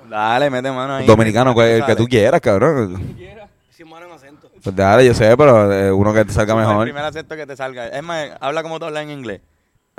[0.09, 1.05] Dale, mete mano ahí.
[1.05, 3.15] Dominicano, pues, el que tú quieras, cabrón.
[3.71, 4.49] Sin mano en acento.
[4.63, 6.83] Pues dale, yo sé, pero eh, uno que te salga El mejor.
[6.83, 7.87] primer acento que te salga.
[7.87, 9.41] Es más, habla como tú hablas en inglés.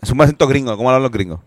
[0.01, 1.41] Es un acento gringo, ¿cómo hablan los gringos?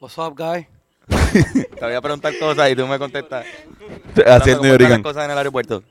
[0.00, 0.66] What's up, guy?
[1.32, 3.44] Te voy a preguntar cosas y tú me contestas.
[3.78, 5.02] Como están las York.
[5.02, 5.82] cosas en el aeropuerto.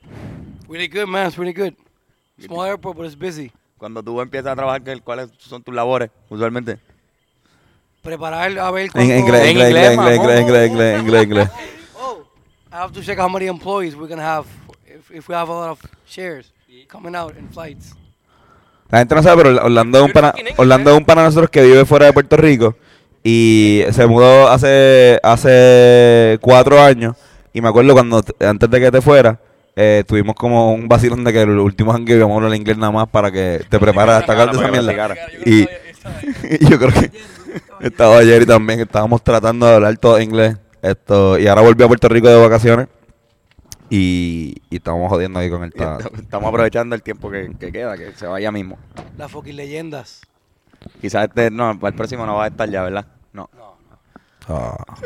[0.68, 1.26] Really good, man.
[1.28, 1.74] It's really good.
[2.42, 3.52] Small airport, but it's busy.
[3.76, 6.78] Cuando tú empiezas a trabajar, ¿qué- ¿cuáles son tus labores usualmente?
[8.02, 9.14] Preparar a ver En cuánto...
[9.14, 11.50] inglés, En inglés, inglés, inglés, inglés, inglés, inglés, inglés, inglés.
[12.72, 14.46] I have to check how many employees we're gonna have
[14.86, 16.52] if, if we have a lot of shares
[16.86, 17.96] coming out in flights.
[18.90, 21.62] La gente no sabe, pero Orlando es un pana, Orlando es un pana nosotros que
[21.62, 22.76] vive fuera de Puerto Rico
[23.24, 27.16] y se mudó hace hace cuatro años.
[27.52, 29.40] Y me acuerdo cuando antes de que te fuera
[29.74, 32.92] eh, tuvimos como un vacilón de que el último año íbamos a hablar inglés nada
[32.92, 35.16] más para que te preparas hasta acá de esa mierda.
[35.44, 35.62] Y,
[36.64, 37.10] y yo creo que
[37.80, 41.88] estaba ayer y también estábamos tratando de hablar todo inglés esto y ahora volví a
[41.88, 42.88] Puerto Rico de vacaciones
[43.88, 47.72] y, y estamos jodiendo ahí con el ta- est- Estamos aprovechando el tiempo que, que
[47.72, 48.78] queda, que se vaya mismo.
[49.16, 50.20] Las fucking leyendas.
[51.00, 53.06] Quizás este, no, para el próximo no va a estar ya, ¿verdad?
[53.32, 53.50] No.
[54.48, 54.76] Ah.
[54.98, 55.02] I'm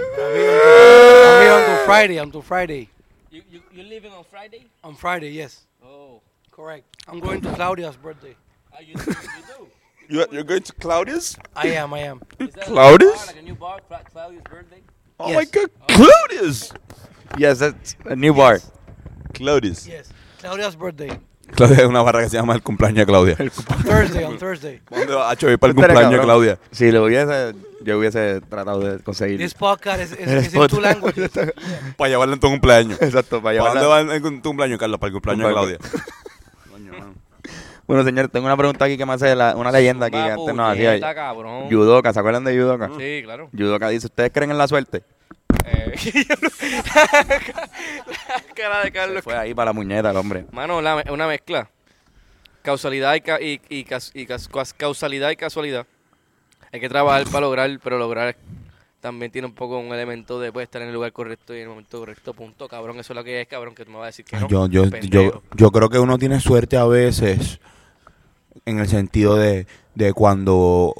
[1.43, 2.19] here until Friday.
[2.19, 2.89] Until Friday.
[3.31, 4.67] You, you, you leaving on Friday?
[4.83, 5.67] On Friday, yes.
[5.83, 6.21] Oh.
[6.51, 6.85] Correct.
[7.09, 8.37] I'm going to Claudia's birthday.
[8.73, 9.67] Ah, you, you do?
[10.09, 11.37] You- You're going to Claudius?
[11.57, 11.93] I am.
[11.95, 12.21] I am.
[12.39, 12.69] Is that?
[12.69, 14.83] A bar, like a new bar, Cla- Claudia's birthday?
[15.17, 15.37] Oh Yes.
[15.37, 16.73] my god, Claudius!
[17.39, 18.61] Yes, it's a new bar.
[19.33, 19.87] Claudius.
[19.87, 20.09] Yes.
[20.41, 21.11] Claudia's birthday.
[21.55, 23.37] Claudia es una barra que se llama el cumpleaños de Claudia.
[23.39, 24.25] On Thursday.
[24.25, 24.81] On Thursday.
[24.91, 26.21] ¿Dónde va a para el cumpleaños de.
[26.21, 26.59] Claudia?
[26.73, 29.39] Si lo hubiese, yo hubiese tratado de conseguir.
[29.39, 31.31] This podcast is, is, El is in two languages.
[31.97, 33.01] Para llevarla en tu cumpleaños.
[33.01, 34.11] Exacto, para ¿Para dónde llevarla.
[34.13, 34.99] va en tu cumpleaños, Carlos?
[34.99, 35.79] Para el cumpleaños de Claudia.
[37.87, 40.55] Bueno, señor, tengo una pregunta aquí que me hace la- una leyenda aquí que antes
[40.55, 40.99] nos hacía.
[41.15, 41.69] cabrón.
[41.69, 42.91] Yudoka, ¿se acuerdan de Yudoka?
[42.99, 43.49] Sí, claro.
[43.53, 45.03] Yudoka dice, ¿ustedes creen en la suerte?
[45.67, 45.95] Eh,
[48.55, 49.25] cara de Se Carlos.
[49.25, 50.47] fue ahí para la muñeca el hombre.
[50.53, 51.69] Mano, la una mezcla.
[52.63, 55.87] Causalidad y, ca- y, y cas- y cas- causalidad y casualidad.
[56.73, 58.37] Hay que trabajar para lograr, pero lograr
[59.05, 61.65] también tiene un poco un elemento de pues, estar en el lugar correcto y en
[61.65, 62.33] el momento correcto.
[62.33, 62.99] Punto, cabrón.
[62.99, 64.49] Eso es lo que es, cabrón, que tú me vas a decir que no.
[64.49, 67.61] Yo, yo, yo, yo creo que uno tiene suerte a veces
[68.65, 70.95] en el sentido de, de cuando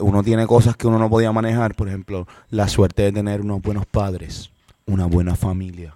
[0.00, 1.74] uno tiene cosas que uno no podía manejar.
[1.74, 4.50] Por ejemplo, la suerte de tener unos buenos padres,
[4.86, 5.94] una buena familia.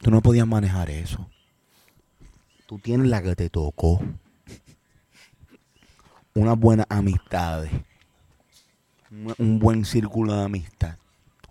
[0.00, 1.26] Tú no podías manejar eso.
[2.66, 4.00] Tú tienes la que te tocó.
[6.34, 7.72] Unas buenas amistades.
[9.38, 10.96] Un- buen círculo de amistad.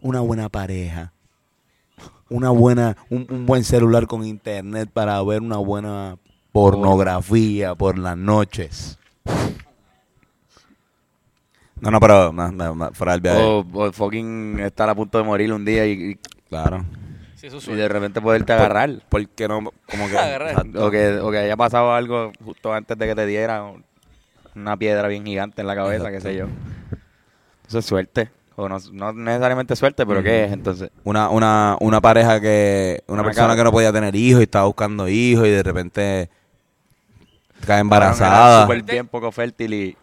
[0.01, 1.13] Una buena pareja
[2.31, 6.17] una buena, un, un buen celular con internet para ver una buena
[6.53, 8.97] pornografía por las noches.
[11.81, 13.43] No, no, pero no, no, no, fuera del viaje.
[13.43, 16.85] O, o fucking estar a punto de morir un día y, Claro.
[17.35, 19.01] Sí, eso es y de repente poderte agarrar.
[19.09, 20.67] Porque no, como que Agarrar.
[20.77, 23.73] O que, o que haya pasado algo justo antes de que te diera
[24.55, 26.47] una piedra bien gigante en la cabeza, qué sé yo.
[27.71, 28.29] Eso es suerte.
[28.57, 30.91] O no, no necesariamente suerte, pero ¿qué es entonces?
[31.05, 33.57] una, una, una pareja que, una Una persona cara.
[33.57, 36.29] que no podía tener hijos y estaba buscando hijos y de repente
[37.61, 38.63] cae Era embarazada.
[38.63, 39.97] Súper bien poco fértil y,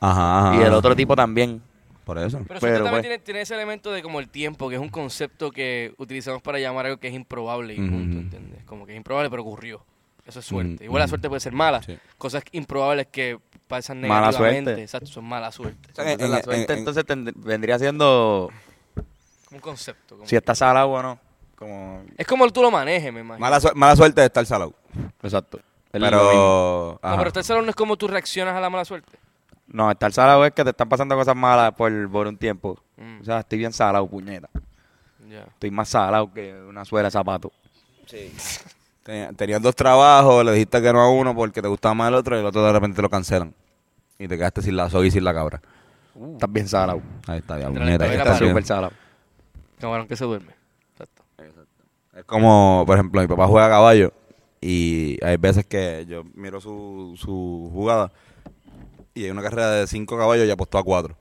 [0.00, 0.56] Ajá, ajá.
[0.56, 1.62] y el otro tipo también.
[2.04, 2.38] Por eso.
[2.38, 3.02] Pero, Pero, suerte también pues.
[3.02, 6.58] tiene, tiene ese elemento de como el tiempo, que es un concepto que utilizamos para
[6.58, 8.18] llamar algo que es improbable y punto, Ujú.
[8.18, 8.64] ¿entiendes?
[8.64, 9.84] Como que es improbable, pero ocurrió.
[10.26, 10.84] Eso es suerte.
[10.84, 11.82] Igual la suerte puede ser mala.
[11.84, 11.96] Sí.
[12.18, 14.64] Cosas improbables que pasan Mala negativamente.
[14.70, 14.82] suerte.
[14.82, 15.88] Exacto, son mala suerte.
[15.92, 18.50] O sea, en- Entonces, la en- suerte en- entonces tend- vendría siendo
[19.46, 20.16] Como un concepto.
[20.16, 21.18] como- si está salado o no.
[21.56, 23.38] Como, Es como tú lo manejes, me imagino.
[23.44, 24.74] Mala, su- mala suerte de estar salado.
[25.22, 25.60] exacto.
[25.90, 26.98] Pero.
[27.02, 29.18] no, pero estar solo no es como tú reaccionas a la mala suerte.
[29.68, 32.78] No, estar salado es que te están pasando cosas malas por, por un tiempo.
[32.96, 34.48] Mm, O sea, estoy bien salado, puñeta.
[35.28, 35.42] ya.
[35.44, 37.52] Estoy más salado que una suela de zapato.
[38.08, 38.30] Tenía-
[39.02, 42.36] Tenías dos trabajos, le dijiste que no a uno porque te gustaba más el otro
[42.36, 43.52] y el otro de repente lo cancelan.
[44.18, 45.60] Y te quedaste sin la soga y sin la cabra.
[46.32, 47.02] Estás bien salado.
[47.26, 48.92] Ahí está, la Mira, ahí está súper salado.
[49.80, 50.52] Cabrón que se duerme.
[50.92, 51.24] Exacto.
[52.14, 54.12] Es como, por ejemplo, mi papá juega caballo
[54.60, 58.12] y hay veces que yo miro su, su jugada
[59.14, 61.16] y hay una carrera de cinco caballos y apostó a cuatro.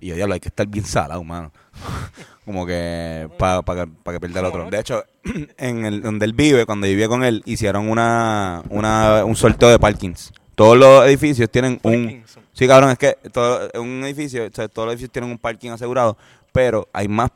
[0.00, 1.52] Y yo, diablo, hay que estar bien salado, mano.
[2.44, 4.70] como que para que, pa que pierda el otro.
[4.70, 5.04] De hecho,
[5.58, 9.78] en el donde él vive, cuando vivía con él, hicieron una, una un sorteo de
[9.78, 10.32] parkings.
[10.54, 12.24] Todos los edificios tienen un...
[12.52, 15.70] Sí, cabrón, es que todo, un edificio, o sea, todos los edificios tienen un parking
[15.70, 16.16] asegurado,
[16.52, 17.30] pero hay más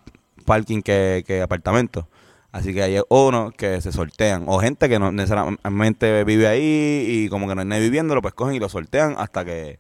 [0.44, 2.05] parking que, que apartamentos.
[2.50, 4.44] Así que hay uno que se sortean.
[4.46, 8.34] O gente que no necesariamente vive ahí y como que no hay nadie viviéndolo, pues
[8.34, 9.78] cogen y lo sortean hasta que...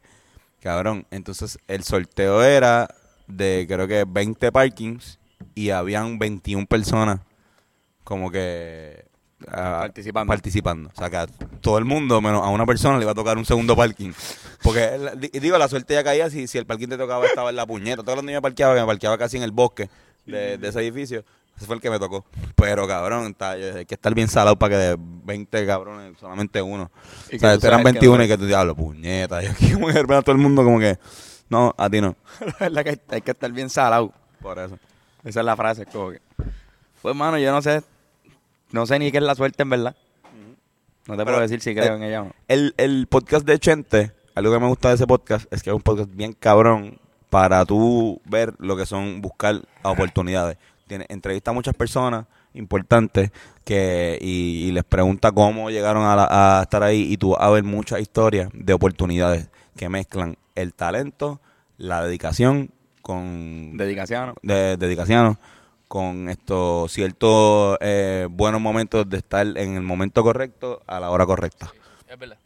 [0.62, 2.88] Cabrón, entonces el sorteo era
[3.26, 5.18] de creo que 20 parkings
[5.54, 7.20] y habían 21 personas
[8.04, 9.04] como que...
[9.48, 10.28] ah, Participando.
[10.28, 10.90] participando.
[10.94, 11.26] O sea, que a
[11.60, 14.12] todo el mundo, menos a una persona, le iba a tocar un segundo parking.
[14.62, 17.56] Porque, la- digo, la suerte ya caía si, si el parking te tocaba estaba en
[17.56, 18.02] la puñeta.
[18.02, 19.88] Todo el mundo me parqueaba, que me parqueaba casi en el bosque
[20.26, 21.24] de, de ese edificio.
[21.62, 22.24] Ese fue el que me tocó.
[22.56, 26.60] Pero, cabrón, está, yo- hay que estar bien salado para que de 20 cabrones, solamente
[26.60, 26.90] uno.
[27.32, 29.40] O sea, eran sabes que 21 no- y que tú diablo, puñeta.
[29.44, 30.98] Y aquí como que de repente a todo el mundo como que,
[31.48, 32.16] no, a ti no.
[32.40, 34.12] La verdad que hay que estar bien salado.
[34.40, 34.76] Por eso.
[35.22, 35.86] Esa es la frase.
[35.86, 36.20] Como que,
[37.00, 37.82] pues, mano, yo no sé.
[38.72, 39.94] No sé ni qué es la suerte, en verdad.
[41.06, 42.32] No te Pero, puedo decir si creo en ella o no.
[42.48, 45.76] El, el podcast de Chente, algo que me gusta de ese podcast es que es
[45.76, 46.98] un podcast bien cabrón
[47.28, 50.58] para tú ver lo que son buscar oportunidades.
[50.92, 53.30] Tiene, entrevista a muchas personas importantes
[53.64, 57.40] que y, y les pregunta cómo llegaron a, la- a estar ahí y tú vas
[57.40, 61.40] a ver muchas historias de oportunidades que mezclan el talento,
[61.78, 62.68] la dedicación
[63.00, 64.34] con Dedicación.
[64.42, 65.38] de dedicación
[65.88, 71.24] con estos ciertos eh, buenos momentos de estar en el momento correcto a la hora
[71.24, 71.72] correcta.
[72.06, 72.36] Es verdad.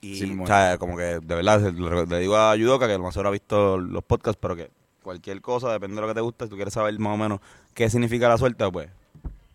[0.00, 1.60] Y, Sí, o sea, como que de verdad,
[2.08, 4.68] le digo a Yudoka que a lo mejor ha visto los podcasts, pero que
[5.04, 7.38] cualquier cosa, depende de lo que te guste, si tú quieres saber más o menos
[7.74, 8.88] qué significa la suerte, pues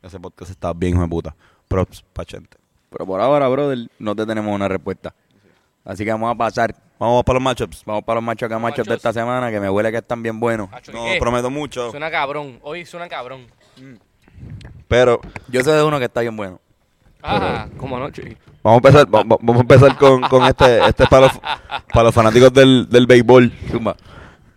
[0.02, 1.36] ese podcast está bien, hijo de puta.
[1.68, 2.58] Props, pachente.
[2.90, 5.14] Pero por ahora, brother, no te tenemos una respuesta.
[5.84, 6.74] Así que vamos a pasar.
[7.00, 7.84] Vamos para los matchups.
[7.86, 10.22] Vamos para los machos que Los machos de esta semana, que me huele que están
[10.24, 10.70] bien buenos.
[10.94, 11.18] No ¿qué?
[11.20, 12.60] prometo mucho, Suena cabrón.
[12.62, 13.48] Hoy suena cabrón.
[14.88, 16.60] pero Yo sé de uno que está bien bueno.
[17.22, 18.38] Ajá, como anoche.
[18.64, 21.38] vamos a empezar, va- va- vamos a empezar con, con este, este es para los,
[21.94, 23.52] para los fanáticos del, del béisbol.
[23.72, 23.96] Zumba.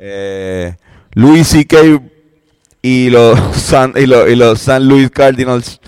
[0.05, 0.75] Eh,
[1.15, 1.79] Louis C.K.
[2.83, 5.81] y los San, y los, y los San Luis Cardinals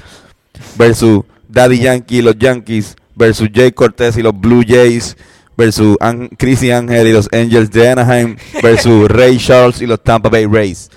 [0.79, 5.17] versus Daddy Yankee y los Yankees versus Jay Cortez y los Blue Jays
[5.57, 10.29] versus An Chrissy Angel y los Angels de Anaheim versus Ray Charles y los Tampa
[10.29, 10.91] Bay Rays.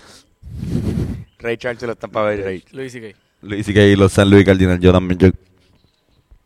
[1.40, 2.64] Ray Charles se lo está para ver Ray.
[2.72, 3.82] Luis y Louis C.K.
[3.82, 4.80] y los San Luis Cardinals.
[4.80, 5.18] Yo también.
[5.18, 5.28] Yo,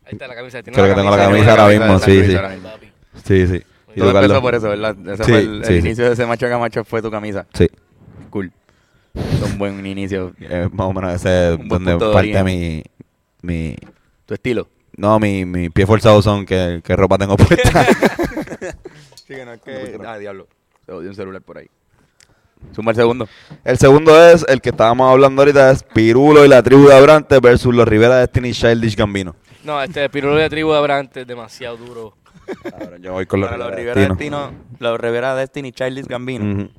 [0.06, 0.64] Ahí está la camisa.
[0.64, 2.40] ¿Tiene Creo que tengo la camisa ahora mismo, sí, Luis
[3.26, 3.48] sí.
[3.48, 3.64] sí, sí.
[3.96, 4.96] Y Todo empezó por eso, ¿verdad?
[5.08, 5.88] Ese Sí, fue el, el sí, sí.
[5.88, 7.46] inicio de ese macho que macho fue tu camisa.
[7.54, 7.68] Sí.
[8.30, 8.52] Cool.
[9.14, 10.34] Es un buen inicio.
[10.40, 12.84] Eh, más o menos ese es donde de parte mi,
[13.42, 13.76] mi...
[14.26, 14.68] Tu estilo.
[14.96, 17.86] No, mi, mi pie forzado son que, que ropa tengo puesta.
[19.16, 19.98] Sí, que no es que...
[20.06, 20.48] Ah, diablo.
[20.86, 21.68] Se odió un celular por ahí.
[22.74, 23.28] Suma el segundo.
[23.64, 27.40] El segundo es el que estábamos hablando ahorita, es Pirulo y la tribu de Abrante
[27.40, 29.36] versus los Rivera Destiny y Childish Gambino.
[29.64, 32.14] No, este Pirulo de tribu de Abrante es demasiado duro.
[33.02, 34.48] Yo voy con los Para los Rivera Destino.
[34.48, 36.64] Destino, los Rivera Destiny Childish Gambino.
[36.64, 36.72] Ujú.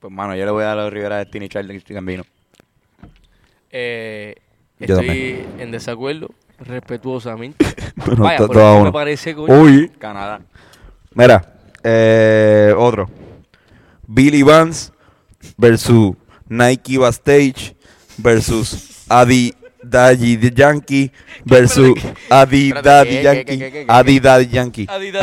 [0.00, 2.24] Pues, mano, yo le voy a dar a los Rivera Destiny Childish Gambino.
[3.70, 4.34] Eh,
[4.78, 7.64] Yo estoy en desacuerdo, respetuosamente.
[7.96, 8.84] Bueno, Vaya, to- pero todo a es que uno.
[8.86, 9.60] me parece, coño.
[9.62, 10.40] Uy, Canadá.
[11.14, 11.54] mira,
[11.84, 13.08] eh, otro.
[14.06, 14.90] Billy Vance
[15.56, 16.14] versus
[16.48, 17.76] Nike Bastage
[18.18, 19.54] versus Adi
[19.94, 21.12] Daddy Yankee
[21.44, 21.94] versus
[22.28, 23.84] Adi Daddy ¿qué, qué, Yankee.
[23.86, 24.86] Adi Daddy Yankee.
[24.90, 25.22] Adidas.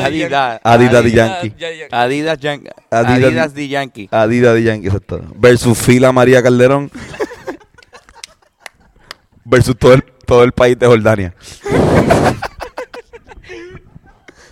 [0.64, 0.92] Adidas.
[0.94, 1.54] Daddy Yankee.
[1.92, 4.08] Adidas, Yan- Adidas- Adidas de Yankee.
[4.12, 5.22] Adi Daddy Yankee, exacto.
[5.36, 6.90] Versus Fila María Calderón.
[9.44, 11.34] versus todo el, todo el país de Jordania.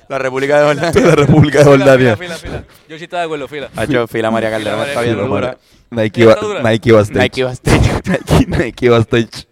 [0.09, 1.01] La República de Jordania.
[1.05, 2.17] la República de Jordania.
[2.17, 2.63] Fila, fila, fila.
[2.89, 3.70] Yo sí estaba de acuerdo, fila.
[3.76, 4.86] Ha hecho fila María Calderón.
[4.86, 5.57] Está bien dura.
[5.91, 6.26] Nike.
[6.63, 7.20] Nike Bastage.
[7.20, 8.01] Nike Bastage.
[8.05, 9.49] Nike, Nike Bastage.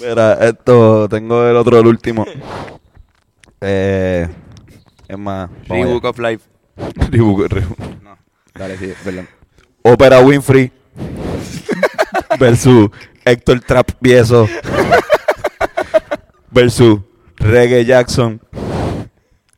[0.00, 2.24] Mira, esto, tengo el otro, el último.
[3.62, 4.28] Eh,
[5.08, 6.44] es más, vamos Reebok of Life.
[6.76, 7.08] allá.
[7.10, 7.78] Reebok, Reebok.
[8.54, 9.26] Dale, sí, perdón.
[9.80, 10.70] Ópera Winfrey
[12.38, 12.90] versus
[13.24, 14.46] Héctor Trap Vieso
[16.50, 17.00] versus
[17.36, 18.40] Reggae Jackson.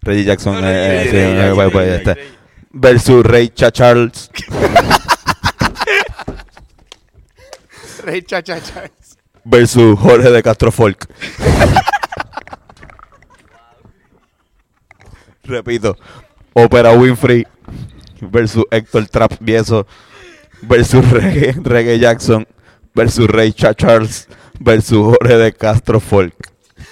[0.03, 2.17] Reggae Jackson, No, eh, sí, eh, pues, pues, este.
[2.71, 4.31] versus Ray Cha Charles.
[8.05, 8.73] Rey Charles.
[9.49, 11.09] Versus Jorge de Castro Folk.
[15.45, 15.97] Repito,
[16.53, 17.47] Opera Winfrey
[18.21, 19.87] versus Héctor Trap Vieso
[20.63, 22.47] versus Reggae, Reggae Jackson
[22.95, 24.29] versus Cha Charles
[24.61, 26.48] versus Jorge de Castro Folk.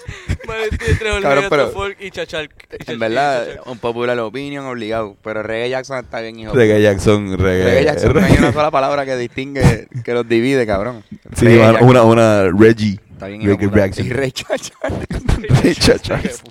[0.89, 2.45] Entre Jorge Cabrón, pero- y Chachal.
[2.49, 3.63] y Chachal- En verdad, Chachal.
[3.67, 5.17] un popular opinion obligado.
[5.23, 6.53] Pero Reggae Jackson está bien, hijo.
[6.55, 7.65] Reggae Jackson, Reggae.
[7.65, 11.03] Reggae Jackson, no hay Reggae- una sola palabra que distingue, que los divide, cabrón.
[11.35, 13.01] Sí, Reggae mano, Jackson una, una Reggie.
[13.13, 13.81] Está bien, hijo Reggae puta.
[13.81, 14.07] Jackson.
[14.07, 14.75] Y Rey Chacha.
[15.63, 16.43] Rey Cha Charles.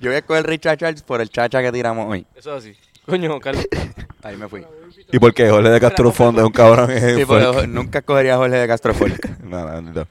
[0.00, 2.26] Yo voy a escoger Rey Chacha Charles por el chacha que tiramos hoy.
[2.34, 2.76] Eso es así.
[3.06, 3.66] Coño, Carlos.
[4.22, 4.64] Ahí me fui.
[5.12, 5.50] ¿Y por qué?
[5.50, 6.90] Jorge de Castro es un cabrón.
[6.90, 9.40] es Sí, porque nunca escogería a Jorge de Castro Folk.
[9.44, 10.06] No, no, no.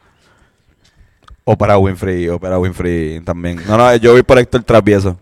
[1.46, 3.62] Opera Winfrey, Opera Winfrey también.
[3.68, 5.20] No, no, yo voy por Héctor Travieso.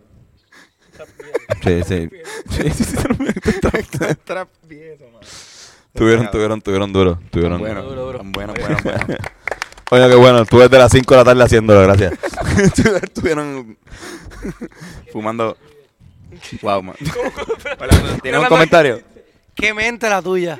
[1.63, 2.09] Sí, sí.
[2.49, 2.97] Sí, sí, sí.
[3.17, 4.47] Man.
[5.93, 7.19] Tuvieron, tuvieron, tuvieron duro.
[7.31, 7.59] Tuvieron.
[7.59, 8.21] Bueno, Duro, duro.
[8.23, 9.05] bueno, bueno, bueno.
[9.91, 10.41] Oye, qué bueno.
[10.43, 12.13] Estuve desde las 5 de la tarde haciéndolo, gracias.
[13.03, 13.77] Estuvieron
[15.11, 15.57] fumando.
[16.61, 16.95] Wow, man.
[18.21, 19.01] ¿Tienes un comentario?
[19.53, 20.57] Qué mente la tuya.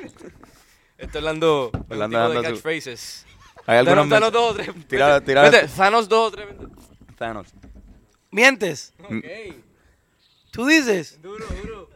[0.98, 3.24] Estoy hablando, hablando de catchphrases.
[3.66, 4.68] ¿Hay algunos danos dos o tres.
[4.88, 6.46] Tira- Vete, tira- vete, Thanos dos o tres.
[6.48, 6.72] vete.
[7.16, 7.46] Thanos.
[8.30, 8.92] ¿Mientes?
[9.02, 9.24] Ok.
[10.50, 11.20] ¿Tú dices?
[11.22, 11.90] Duro, duro.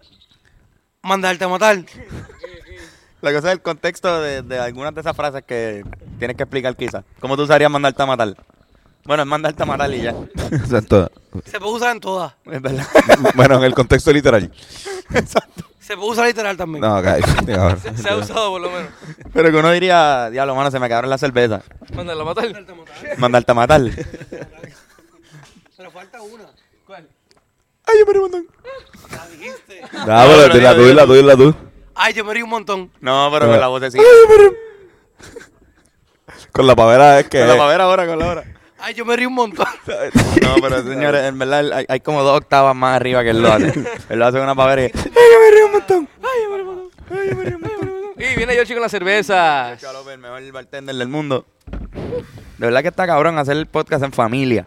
[1.03, 1.85] Mandarte a matar.
[3.23, 5.83] La cosa es el contexto de, de algunas de esas frases que
[6.19, 7.05] tienes que explicar quizás.
[7.21, 8.35] ¿Cómo tú usarías mandarte a matar?
[9.07, 10.11] Bueno, es mandarte a matar y ya.
[10.51, 11.11] Exacto.
[11.45, 12.35] Se puede usar en todas.
[12.45, 12.87] Es verdad.
[13.35, 14.51] Bueno, en el contexto literal.
[15.81, 16.81] Se puede usar literal también.
[16.81, 17.07] No, ok.
[17.57, 17.77] Ahora.
[17.77, 18.89] Se ha usado por lo menos.
[19.33, 21.63] Pero que uno diría, diablo, mano, se me acabaron las cervezas.
[21.95, 22.67] Mándalo a matar.
[23.19, 23.83] Mandarte a matar.
[25.77, 26.47] Pero falta una.
[26.85, 27.09] ¿Cuál?
[27.85, 28.47] Ay, yo me un montón.
[29.13, 29.81] La dijiste.
[29.93, 31.55] No, pero dila tú, dila tú, dila tú.
[31.95, 32.91] Ay, yo me un montón.
[33.01, 34.03] No, pero con la vocecita.
[36.51, 37.39] Con la pavera es que.
[37.39, 38.56] Con la pavera ahora, con la hora.
[38.79, 39.67] Ay, yo me rí un montón.
[40.43, 43.53] No, pero señores, en verdad hay, hay como dos octavas más arriba que él lo
[43.53, 43.73] hace.
[44.09, 44.85] él lo hace con una pavera y...
[44.95, 46.09] ¡Ay, yo me río un montón!
[46.23, 47.19] ¡Ay, yo me río un montón!
[47.19, 47.77] ¡Ay, yo me río un montón!
[48.19, 49.77] Y viene Yoshi con la cerveza.
[49.77, 51.45] Chalo, el mejor bartender del mundo.
[52.57, 54.67] De verdad que está cabrón hacer el podcast en familia.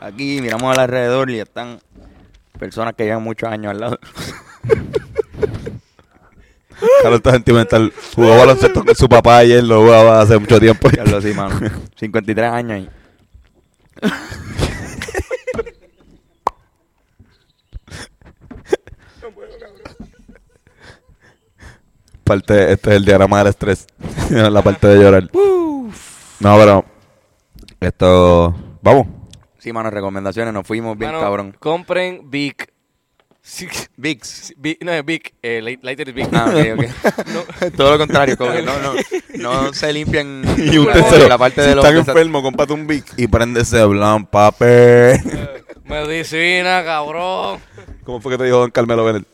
[0.00, 1.78] Aquí miramos al alrededor y están
[2.58, 3.98] personas que llevan muchos años al lado.
[7.02, 7.92] Carlos está sentimental.
[8.14, 10.88] Jugó baloncesto con su papá y él lo jugaba hace mucho tiempo.
[10.90, 11.60] Ya lo sí, mano.
[11.96, 12.88] 53 años ahí.
[22.24, 23.86] Parte, este es el diagrama del estrés.
[24.30, 25.30] la parte de llorar.
[25.32, 26.84] No, pero.
[27.80, 28.54] Esto.
[28.82, 29.06] Vamos.
[29.58, 30.52] Sí, mano, recomendaciones.
[30.52, 31.56] Nos fuimos bien Mano, cabrón.
[31.58, 32.72] Compren Vic.
[33.50, 34.52] Sí, VIX.
[34.58, 35.32] Vic- no es Vic.
[35.42, 36.28] Eh, Light- Lighter es Vic.
[36.34, 37.72] Ah, ok, ok.
[37.76, 38.92] Todo lo contrario, como que no, no,
[39.38, 41.28] no se limpian Y un la- tercero.
[41.28, 41.82] la parte si de los...
[41.84, 45.18] están enfermos, comparte un Vic y prende ese blanc paper.
[45.84, 47.58] Medicina, cabrón.
[48.04, 49.26] ¿Cómo fue que te dijo Don Carmelo Bennett?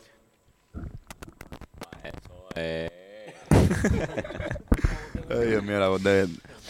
[5.29, 6.21] Ay, Dios mío, la voz de...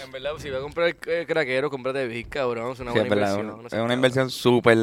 [0.03, 2.71] En verdad, si vas a comprar eh, craquero, cómprate Vic, cabrón.
[2.73, 3.45] Es una Sí, es buena verdad, inversión.
[3.45, 3.91] una- no es una cabrón.
[3.97, 4.77] inversión súper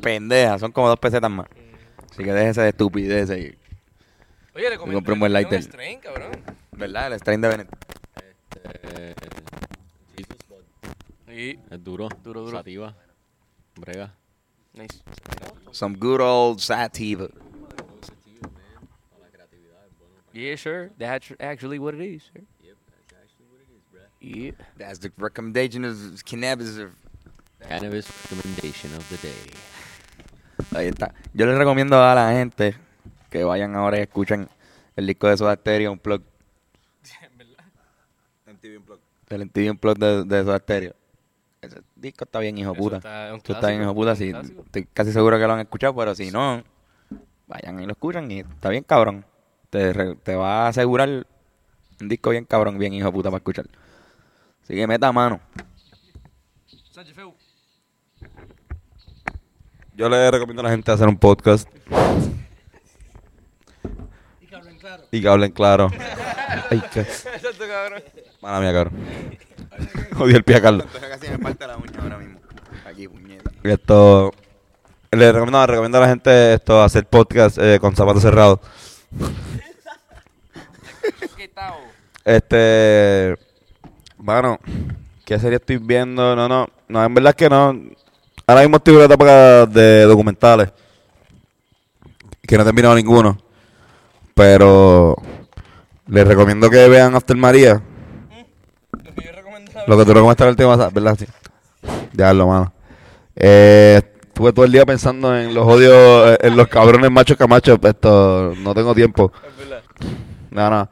[0.00, 0.58] pendeja.
[0.58, 1.46] Son como dos pesetas más.
[2.10, 3.56] Así que déjese de estupidez y...
[4.54, 5.62] Oye, le Y compré un buen recomiendo lighter.
[5.62, 6.32] strain, cabrón.
[6.72, 7.12] ¿Verdad?
[7.12, 7.68] El strain de Bennett.
[8.64, 9.14] Eh,
[10.16, 11.32] Jesus Bud.
[11.32, 12.08] Y, Es duro.
[12.22, 12.58] Duro, duro.
[12.58, 12.94] Sativa.
[13.76, 14.12] Brega.
[14.74, 15.02] nice.
[15.72, 17.28] Some good old sativa.
[20.32, 20.90] Yeah, sure.
[20.98, 22.22] That's actually what it is.
[22.32, 22.42] Sir.
[24.20, 24.52] Yeah.
[24.76, 26.78] That's the recommendation of cannabis.
[27.66, 29.52] Cannabis recommendation of the day.
[30.74, 31.14] Ahí está.
[31.34, 32.76] Yo les recomiendo a la gente
[33.30, 34.48] que vayan ahora y escuchen
[34.96, 36.22] el disco de Soda Stereo, un plug.
[39.28, 40.94] El MTV Unplugged de, de Soda Stereo.
[41.62, 42.96] Ese disco está bien, hijo Eso puta.
[42.96, 44.16] está- Eso está bien, hijo puta.
[44.16, 46.62] Sí, estoy casi seguro que lo han escuchado, pero si no,
[47.46, 49.24] vayan y lo escuchan y está bien cabrón.
[49.68, 51.26] Te, re- te va a asegurar
[52.00, 53.66] un disco bien cabrón, bien hijo puta para escuchar.
[54.64, 55.40] Así que meta mano.
[56.90, 57.34] Sánchez Feu.
[60.00, 61.68] Yo le recomiendo a la gente hacer un podcast.
[65.10, 65.90] Y que hablen claro.
[66.70, 67.00] Ay, qué.
[67.00, 68.02] Exacto, cabrón.
[68.40, 68.94] Mala mía, cabrón.
[70.16, 70.86] Jodí el pie a Carlos.
[70.98, 72.40] Casi me parte la uña ahora mismo.
[72.86, 73.50] Aquí, puñeta.
[73.62, 74.32] Esto.
[75.10, 78.60] Le recomiendo, le recomiendo a la gente esto hacer podcast eh, con zapatos cerrados.
[81.36, 81.74] ¿Qué tal?
[82.24, 83.36] Este.
[84.16, 84.58] Bueno,
[85.26, 86.34] ¿qué serie estoy viendo?
[86.34, 86.68] No, no.
[86.88, 87.74] No, en verdad es que no.
[88.50, 90.72] Ahora mismo estoy en una etapa de documentales.
[92.42, 93.38] Que no he terminado ninguno.
[94.34, 95.14] Pero.
[96.08, 97.80] Les recomiendo que vean After María.
[99.86, 101.16] Lo que duró como esta última, ¿verdad?
[101.16, 101.26] Sí.
[102.12, 102.72] Diablo, mano.
[103.36, 107.78] Eh, estuve todo el día pensando en los odios, eh, en los cabrones machos camachos.
[107.80, 109.32] Esto, no tengo tiempo.
[109.46, 109.82] Es verdad.
[110.50, 110.88] No, no.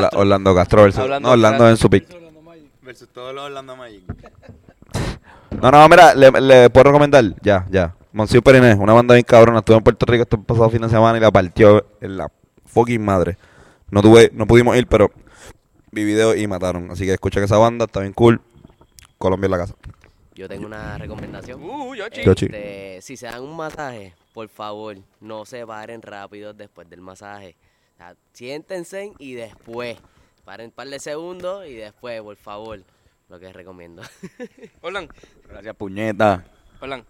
[0.00, 0.18] Castro.
[0.18, 1.00] Orlando Castro versus.
[1.00, 1.70] Hablando no, Orlando Castro.
[1.70, 2.24] en su pick.
[2.82, 4.02] Versus todos los Orlando Magic.
[5.50, 7.24] No, no, mira, le, le puedo recomendar.
[7.42, 7.94] Ya, ya.
[8.12, 9.58] Monsieur Periné, una banda bien cabrona.
[9.58, 12.30] Estuve en Puerto Rico este pasado fin de semana y la partió en la
[12.66, 13.36] fucking madre.
[13.90, 15.10] No tuve, no pudimos ir, pero
[15.90, 16.90] vi video y mataron.
[16.90, 18.40] Así que escuchen esa banda, está bien cool.
[19.18, 19.74] Colombia en la casa.
[20.34, 21.62] Yo tengo una recomendación.
[21.62, 21.94] Uh.
[21.94, 22.46] Yoshi.
[22.46, 27.56] Este, si se dan un masaje, por favor, no se paren rápido después del masaje.
[27.94, 29.96] O sea, siéntense y después.
[30.44, 32.80] Paren un par de segundos y después, por favor.
[33.28, 34.02] Lo que recomiendo.
[34.82, 35.08] Orlan,
[35.48, 36.44] Gracias, puñeta.
[36.80, 37.04] Orlan.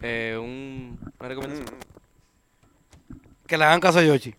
[0.00, 1.66] Eh, un, una recomendación.
[3.46, 4.34] Que le hagan caso a Yoshi.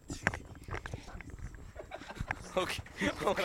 [2.56, 2.72] Ok,
[3.26, 3.40] ok.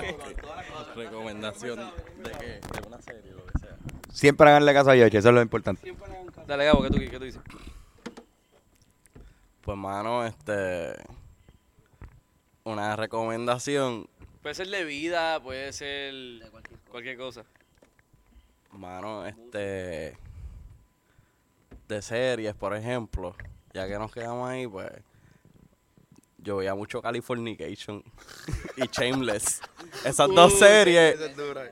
[0.96, 1.78] Recomendación
[2.22, 2.46] de qué?
[2.80, 3.76] De una serie, lo que sea.
[4.12, 5.94] Siempre haganle caso a Yoshi, eso es lo importante.
[6.46, 7.42] Dale, Gabo, ¿qué tú, qué tú dices?
[9.62, 10.94] Pues, mano, este.
[12.64, 14.08] Una recomendación,
[14.42, 16.14] Puede ser de vida, puede ser
[16.90, 17.44] cualquier cosa.
[18.72, 20.16] Mano, este.
[21.88, 23.34] De series, por ejemplo.
[23.72, 24.90] Ya que nos quedamos ahí, pues.
[26.38, 28.02] Yo veía mucho Californication
[28.76, 29.60] y Shameless.
[30.04, 31.18] Esas dos series,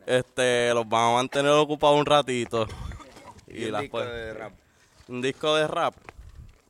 [0.07, 2.67] este, los vamos a mantener ocupados un ratito.
[3.47, 4.09] Y, las pues-
[5.09, 5.95] Un disco de rap.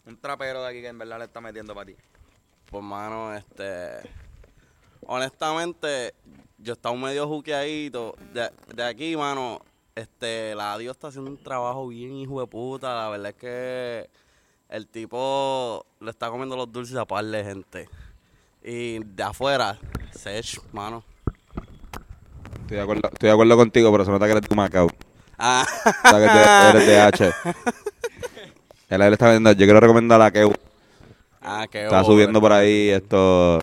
[0.04, 1.96] Un trapero de aquí que en verdad le está metiendo para ti.
[2.70, 4.10] Pues, mano, este.
[5.06, 6.14] Honestamente,
[6.58, 8.14] yo estaba medio juqueadito.
[8.32, 9.62] De, de aquí, mano,
[9.96, 10.54] este.
[10.54, 12.94] La Dios está haciendo un trabajo bien, hijo de puta.
[12.94, 14.10] La verdad es que
[14.68, 17.88] el tipo le está comiendo los dulces a par de gente.
[18.62, 19.78] Y de afuera,
[20.12, 21.02] Sech, mano.
[22.62, 24.88] Estoy de acuerdo, estoy de acuerdo contigo, pero se nota que eres de Macao.
[25.38, 25.66] Ah,
[26.04, 27.32] O sea, que eres de H.
[28.88, 30.48] Él, él está viendo, yo quiero recomendar a que
[31.42, 33.58] ah está subiendo por ahí esto.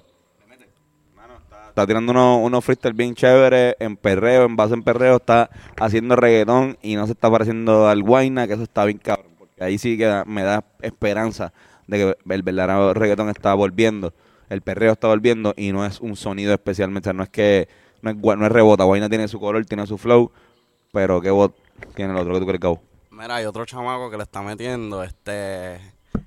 [1.74, 5.50] Está tirando unos, unos freestyle bien chéveres en perreo, en base en perreo, está
[5.80, 9.32] haciendo reggaetón y no se está pareciendo al Guayna, que eso está bien cabrón.
[9.40, 11.52] Porque ahí sí que me da esperanza
[11.88, 14.14] de que el verdadero reggaetón está volviendo,
[14.50, 17.68] el perreo está volviendo y no es un sonido especialmente, no es que
[18.04, 20.32] no es, no es rebota, Guayna tiene su color, tiene su flow,
[20.92, 21.56] pero que bot
[21.96, 25.02] tiene el otro que tú crees que Mira, hay otro chamaco que le está metiendo,
[25.02, 25.80] este,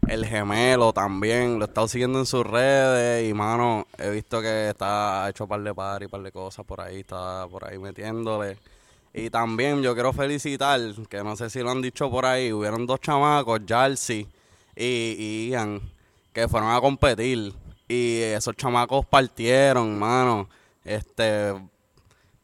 [0.08, 4.70] el gemelo también, lo he estado siguiendo en sus redes y, mano, he visto que
[4.70, 8.58] está hecho par de par y par de cosas por ahí, está por ahí metiéndole.
[9.12, 12.86] Y también yo quiero felicitar, que no sé si lo han dicho por ahí, hubieron
[12.86, 14.28] dos chamacos, Jalsi
[14.76, 15.80] y, y Ian,
[16.32, 17.54] que fueron a competir
[17.88, 20.48] y esos chamacos partieron, mano.
[20.84, 21.54] Este,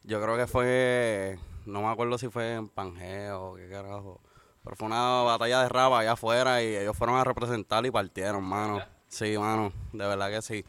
[0.03, 4.19] yo creo que fue, no me acuerdo si fue en Pangeo o qué carajo.
[4.63, 8.43] Pero fue una batalla de rap allá afuera y ellos fueron a representar y partieron,
[8.43, 8.79] mano.
[9.09, 10.65] Sí, mano, de verdad que sí.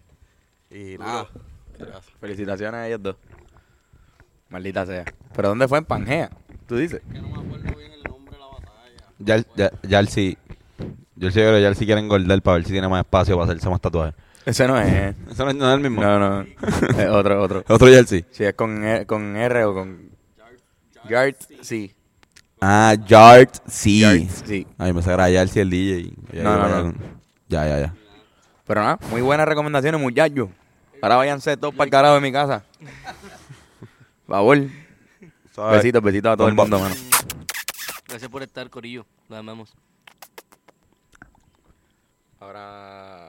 [0.71, 1.29] Y nada.
[1.79, 2.05] gracias.
[2.21, 3.17] Felicitaciones a ellos dos.
[4.49, 5.05] Maldita sea.
[5.35, 5.79] ¿Pero dónde fue?
[5.79, 6.31] En Pangea,
[6.67, 7.01] tú dices.
[9.19, 10.37] Ya, ya, ya él sí.
[11.17, 13.37] Yo sí creo que ya él sí quiere engordar para ver si tiene más espacio
[13.37, 14.15] para hacerse más tatuajes.
[14.45, 15.15] Ese no es.
[15.31, 16.03] ¿Eso no, es- no es el mismo?
[16.03, 16.41] No, no.
[16.43, 17.65] Es otro, otro.
[17.69, 18.27] Otro Jersey.
[18.31, 20.11] Si es con, R- con R o con...
[21.09, 21.95] Yard, sí.
[22.61, 24.01] Ah, Yard, sí.
[24.01, 24.67] Yard, sí.
[24.79, 26.13] Ay, me sacará Jersey el DJ.
[26.33, 26.95] Ya, No, no, ya, no.
[27.49, 27.95] Ya, ya, ya.
[28.67, 30.49] Pero nada, muy buenas recomendaciones, muchachos.
[31.03, 32.65] Ahora váyanse todos para el carajo de mi casa.
[34.27, 34.59] Por favor.
[35.73, 36.95] Besitos, besitos a todo el mundo, mano.
[38.09, 39.05] Gracias por estar, Corillo.
[39.29, 39.75] Nos amamos.
[42.41, 43.21] Ahora.